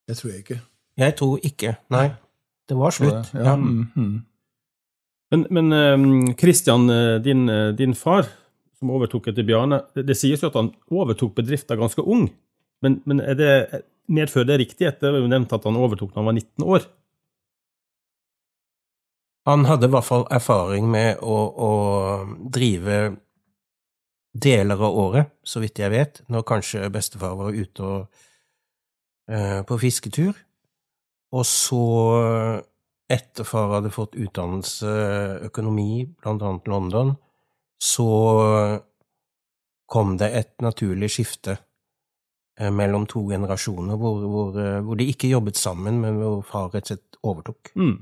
Det 0.05 0.19
tror 0.19 0.31
jeg 0.31 0.43
ikke. 0.45 0.59
Jeg 1.01 1.17
tror 1.17 1.49
ikke. 1.49 1.73
Nei. 1.91 2.05
Det 2.69 2.77
var 2.77 2.93
slutt. 2.95 3.33
Ja, 3.33 3.55
Ja. 3.57 3.57
Men, 5.33 5.47
men 5.49 5.73
eh, 5.73 6.35
Christian, 6.39 6.89
eh, 6.89 7.15
din, 7.23 7.47
eh, 7.49 7.71
din 7.77 7.95
far, 7.97 8.27
som 8.79 8.91
overtok 8.93 9.31
etter 9.31 9.47
Bjarne, 9.47 9.81
det, 9.95 10.05
det 10.09 10.17
sies 10.19 10.43
jo 10.43 10.51
at 10.51 10.59
han 10.59 10.73
overtok 10.91 11.33
bedriften 11.39 11.79
ganske 11.79 12.03
ung. 12.03 12.27
Men, 12.85 12.99
men 13.09 13.23
er 13.23 13.39
det, 13.39 13.53
medfører 14.11 14.51
det 14.51 14.59
riktighet? 14.65 14.99
Det 15.01 15.09
er 15.09 15.19
jo 15.23 15.31
nevnt 15.31 15.53
at 15.55 15.65
han 15.65 15.79
overtok 15.79 16.13
da 16.13 16.21
han 16.21 16.29
var 16.29 16.37
19 16.37 16.69
år. 16.75 16.87
Han 19.45 19.67
hadde 19.69 19.89
i 19.89 19.93
hvert 19.93 20.07
fall 20.07 20.25
erfaring 20.33 20.87
med 20.89 21.21
å, 21.21 21.35
å 21.53 21.71
drive 22.53 23.15
deler 24.35 24.81
av 24.81 24.97
året, 24.99 25.33
så 25.45 25.61
vidt 25.63 25.79
jeg 25.79 25.93
vet, 25.93 26.21
når 26.33 26.47
kanskje 26.49 26.89
bestefar 26.91 27.37
var 27.39 27.55
ute 27.55 27.85
og, 27.85 28.23
eh, 29.29 29.61
på 29.67 29.77
fisketur. 29.79 30.33
Og 31.35 31.45
så, 31.47 31.83
etter 33.11 33.45
far 33.45 33.69
hadde 33.77 33.93
fått 33.93 34.17
utdannelse 34.17 34.89
økonomi, 35.45 36.05
blant 36.21 36.41
annet 36.41 36.67
London, 36.71 37.13
så 37.81 38.09
kom 39.85 40.17
det 40.17 40.31
et 40.33 40.53
naturlig 40.65 41.11
skifte 41.13 41.57
eh, 42.59 42.71
mellom 42.73 43.05
to 43.09 43.25
generasjoner, 43.29 43.99
hvor, 44.01 44.23
hvor, 44.25 44.59
eh, 44.61 44.81
hvor, 44.81 44.97
de 44.99 45.09
ikke 45.11 45.31
jobbet 45.31 45.59
sammen, 45.59 46.01
men 46.01 46.19
hvor 46.21 46.41
far 46.47 46.71
rett 46.73 46.89
og 46.89 46.95
slett 46.95 47.19
overtok. 47.21 47.73
Mm. 47.77 47.95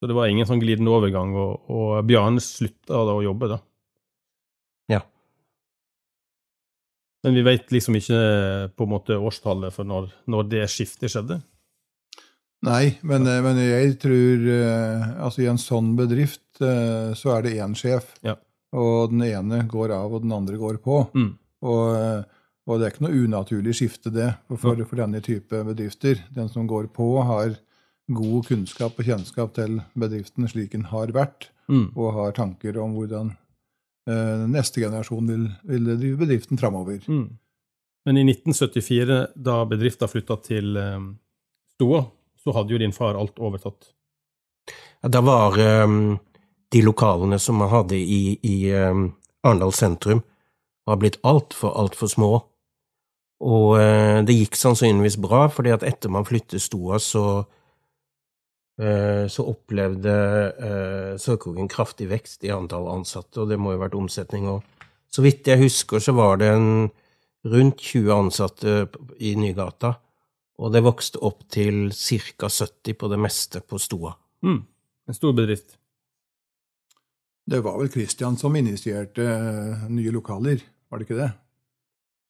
Så 0.00 0.08
det 0.08 0.16
var 0.16 0.30
ingen 0.32 0.48
sånn 0.48 0.62
glidende 0.62 0.92
overgang, 0.96 1.34
og, 1.36 1.70
og 1.70 2.06
Bjarne 2.08 2.42
slutta 2.42 3.04
da 3.06 3.14
å 3.14 3.24
jobbe, 3.24 3.50
da? 3.52 3.60
Ja. 4.90 5.04
Men 7.24 7.36
vi 7.36 7.44
veit 7.46 7.70
liksom 7.70 7.98
ikke 8.00 8.20
på 8.74 8.86
en 8.86 8.94
måte 8.94 9.20
årstallet 9.20 9.76
for 9.76 9.86
når, 9.86 10.08
når 10.32 10.50
det 10.50 10.66
skiftet 10.72 11.12
skjedde? 11.12 11.42
Nei, 12.66 12.98
men, 13.06 13.24
men, 13.24 13.56
jeg 13.64 13.94
tror 14.02 14.42
altså 15.24 15.40
i 15.40 15.48
en 15.48 15.60
sånn 15.60 15.94
bedrift 15.96 16.60
så 16.60 17.30
er 17.32 17.46
det 17.46 17.54
én 17.56 17.72
sjef. 17.78 18.10
Ja. 18.26 18.34
Og 18.76 19.14
den 19.14 19.24
ene 19.24 19.62
går 19.70 19.94
av, 19.96 20.12
og 20.12 20.26
den 20.26 20.34
andre 20.36 20.58
går 20.60 20.76
på. 20.84 20.98
Mm. 21.16 21.30
Og, 21.66 22.26
og, 22.66 22.74
det 22.78 22.86
er 22.86 22.92
ikke 22.92 23.06
noe 23.06 23.24
unaturlig 23.24 23.74
skifte, 23.80 24.12
det, 24.14 24.28
for, 24.52 24.78
for, 24.84 25.00
denne 25.00 25.22
type 25.24 25.64
bedrifter. 25.66 26.22
Den 26.34 26.50
som 26.52 26.68
går 26.70 26.90
på, 26.94 27.08
har 27.26 27.56
god 28.10 28.46
kunnskap 28.48 28.98
og 28.98 29.06
kjennskap 29.06 29.54
til 29.58 29.80
bedriften 29.98 30.48
slik 30.50 30.74
den 30.74 30.88
har 30.90 31.12
vært, 31.14 31.50
mm. 31.70 31.92
og 31.94 32.14
har 32.16 32.34
tanker 32.38 32.78
om 32.82 32.96
hvordan 32.96 33.32
eh, 34.10 34.46
neste 34.50 34.82
generasjon 34.82 35.30
vil, 35.30 35.46
vil, 35.66 35.92
drive 35.94 36.22
bedriften 36.24 36.60
framover. 36.60 37.02
Mm. 37.06 37.28
Men 38.08 38.18
i 38.18 38.24
1974, 38.26 39.20
da 39.36 39.60
bedriften 39.68 40.10
flytta 40.10 40.38
til 40.46 40.78
eh, 40.80 41.10
Stoa, 41.76 42.04
så 42.40 42.54
hadde 42.56 42.74
jo 42.74 42.80
din 42.80 42.96
far 42.96 43.18
alt 43.20 43.38
overtatt? 43.38 43.92
Ja, 45.00 45.08
da 45.08 45.22
var 45.24 45.56
um 45.60 46.18
de 46.70 46.82
lokalene 46.82 47.38
som 47.38 47.58
man 47.58 47.70
hadde 47.72 47.98
i, 47.98 48.38
i 48.42 48.72
um, 48.72 49.10
Arendal 49.42 49.72
sentrum, 49.74 50.22
var 50.86 51.00
blitt 51.02 51.18
altfor, 51.26 51.74
altfor 51.78 52.10
små. 52.10 52.32
Og 53.40 53.72
uh, 53.80 54.20
det 54.26 54.36
gikk 54.36 54.58
sannsynligvis 54.58 55.18
bra, 55.22 55.46
fordi 55.50 55.74
at 55.74 55.86
etter 55.86 56.12
man 56.12 56.28
flyttet 56.28 56.62
Stoa, 56.62 57.00
så 57.02 57.24
uh, 57.42 59.24
så 59.26 59.46
opplevde 59.50 60.14
uh, 60.60 61.18
Sørkrogen 61.18 61.70
kraftig 61.70 62.10
vekst 62.12 62.46
i 62.46 62.54
antall 62.54 62.86
ansatte, 62.92 63.42
og 63.42 63.50
det 63.50 63.58
må 63.58 63.74
jo 63.74 63.80
ha 63.80 63.86
vært 63.88 63.98
omsetning. 63.98 64.46
òg. 64.54 64.62
så 65.10 65.26
vidt 65.26 65.50
jeg 65.50 65.64
husker, 65.64 65.98
så 65.98 66.14
var 66.14 66.38
det 66.38 66.52
en 66.54 66.90
rundt 67.50 67.80
20 67.80 68.12
ansatte 68.14 68.86
i 69.18 69.34
Nygata, 69.34 69.96
og 70.60 70.72
det 70.74 70.82
vokste 70.84 71.20
opp 71.24 71.46
til 71.48 71.88
ca. 71.96 72.48
70 72.48 72.96
på 73.00 73.08
det 73.08 73.18
meste 73.20 73.62
på 73.64 73.80
Stoa. 73.80 74.12
Mm. 74.44 74.60
En 75.08 75.16
stor 75.16 75.32
bedrift. 75.36 75.78
Det 77.50 77.62
var 77.64 77.78
vel 77.80 77.90
Christian 77.90 78.36
som 78.38 78.56
initierte 78.56 79.24
uh, 79.24 79.86
nye 79.90 80.12
lokaler, 80.14 80.60
var 80.90 81.00
det 81.00 81.08
ikke 81.08 81.18
det? 81.18 81.30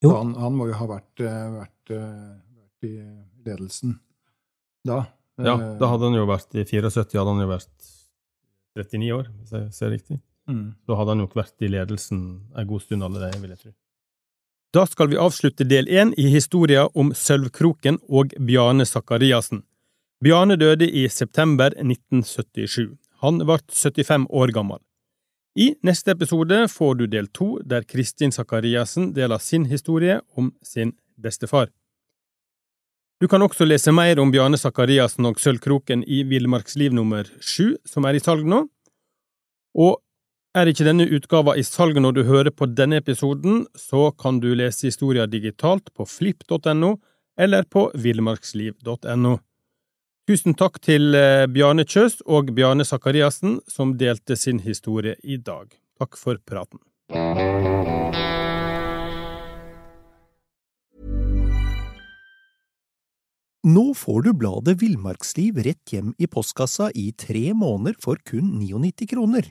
Jo. 0.01 0.15
Han, 0.15 0.33
han, 0.39 0.55
må 0.57 0.71
jo 0.71 0.79
ha 0.79 0.87
vært, 0.89 1.13
uh, 1.21 1.59
vært, 1.59 1.93
uh, 1.93 2.31
vært, 2.63 2.87
i 2.89 2.95
ledelsen 3.45 3.99
da. 4.87 5.03
Ja, 5.41 5.57
da 5.81 5.89
hadde 5.89 6.09
han 6.09 6.17
jo 6.17 6.25
vært 6.29 6.55
i 6.57 6.65
74, 6.69 7.17
hadde 7.17 7.33
han 7.33 7.43
jo 7.43 7.51
vært 7.51 7.91
39 8.77 9.13
år, 9.17 9.29
hvis 9.41 9.55
jeg 9.57 9.69
ser 9.77 9.93
riktig. 9.93 10.19
Mm. 10.49 10.67
Da 10.89 10.97
hadde 10.99 11.15
han 11.15 11.23
nok 11.25 11.37
vært 11.37 11.65
i 11.65 11.71
ledelsen 11.71 12.21
en 12.57 12.69
god 12.69 12.85
stund 12.85 13.05
allerede, 13.07 13.41
vil 13.43 13.55
jeg 13.55 13.63
tro. 13.65 13.73
Da 14.71 14.85
skal 14.87 15.09
vi 15.11 15.17
avslutte 15.19 15.65
del 15.67 15.89
én 15.91 16.13
i 16.15 16.29
historia 16.31 16.85
om 16.95 17.09
Sølvkroken 17.15 17.97
og 18.07 18.31
Bjarne 18.39 18.85
Sakariassen. 18.87 19.65
Bjarne 20.23 20.55
døde 20.61 20.87
i 20.87 21.09
september 21.11 21.75
1977. 21.75 22.93
Han 23.25 23.41
ble 23.43 23.57
75 23.67 24.29
år 24.31 24.53
gammel. 24.55 24.79
I 25.59 25.73
neste 25.83 26.15
episode 26.15 26.61
får 26.71 26.95
du 27.01 27.09
del 27.11 27.27
to, 27.35 27.57
der 27.67 27.83
Kristin 27.83 28.31
Sakariassen 28.31 29.11
deler 29.17 29.43
sin 29.43 29.67
historie 29.67 30.21
om 30.39 30.53
sin 30.63 30.95
bestefar. 31.19 31.73
Du 33.21 33.27
kan 33.29 33.43
også 33.43 33.67
lese 33.67 33.91
mer 33.93 34.23
om 34.23 34.31
Bjarne 34.31 34.57
Sakariassen 34.57 35.27
og 35.27 35.43
Sølvkroken 35.43 36.07
i 36.07 36.23
Villmarksliv 36.23 36.95
nummer 36.95 37.27
sju, 37.43 37.75
som 37.85 38.07
er 38.07 38.15
i 38.15 38.23
salg 38.23 38.47
nå. 38.47 38.69
Og 39.75 39.99
er 40.57 40.71
ikke 40.71 40.87
denne 40.87 41.07
utgava 41.15 41.55
i 41.59 41.63
salg 41.67 41.99
når 42.03 42.17
du 42.17 42.23
hører 42.27 42.51
på 42.55 42.67
denne 42.67 42.99
episoden, 43.01 43.65
så 43.79 44.11
kan 44.19 44.41
du 44.43 44.51
lese 44.59 44.89
historia 44.89 45.29
digitalt 45.31 45.93
på 45.95 46.07
flipp.no 46.09 46.97
eller 47.41 47.67
på 47.71 47.87
villmarksliv.no. 47.95 49.37
Tusen 50.29 50.55
takk 50.55 50.79
til 50.85 51.15
eh, 51.17 51.47
Bjarne 51.51 51.87
Kjøs 51.89 52.21
og 52.27 52.53
Bjarne 52.55 52.85
Sakariassen, 52.87 53.59
som 53.71 53.97
delte 53.99 54.37
sin 54.39 54.61
historie 54.63 55.17
i 55.23 55.39
dag. 55.39 55.71
Takk 55.99 56.19
for 56.19 56.39
praten. 56.47 56.83
Nå 63.71 63.91
får 63.93 64.23
du 64.25 64.31
bladet 64.41 64.79
Villmarksliv 64.81 65.59
rett 65.67 65.93
hjem 65.93 66.15
i 66.19 66.29
postkassa 66.31 66.89
i 66.97 67.11
tre 67.13 67.51
måneder 67.53 67.99
for 68.01 68.21
kun 68.25 68.55
99 68.61 69.11
kroner. 69.11 69.51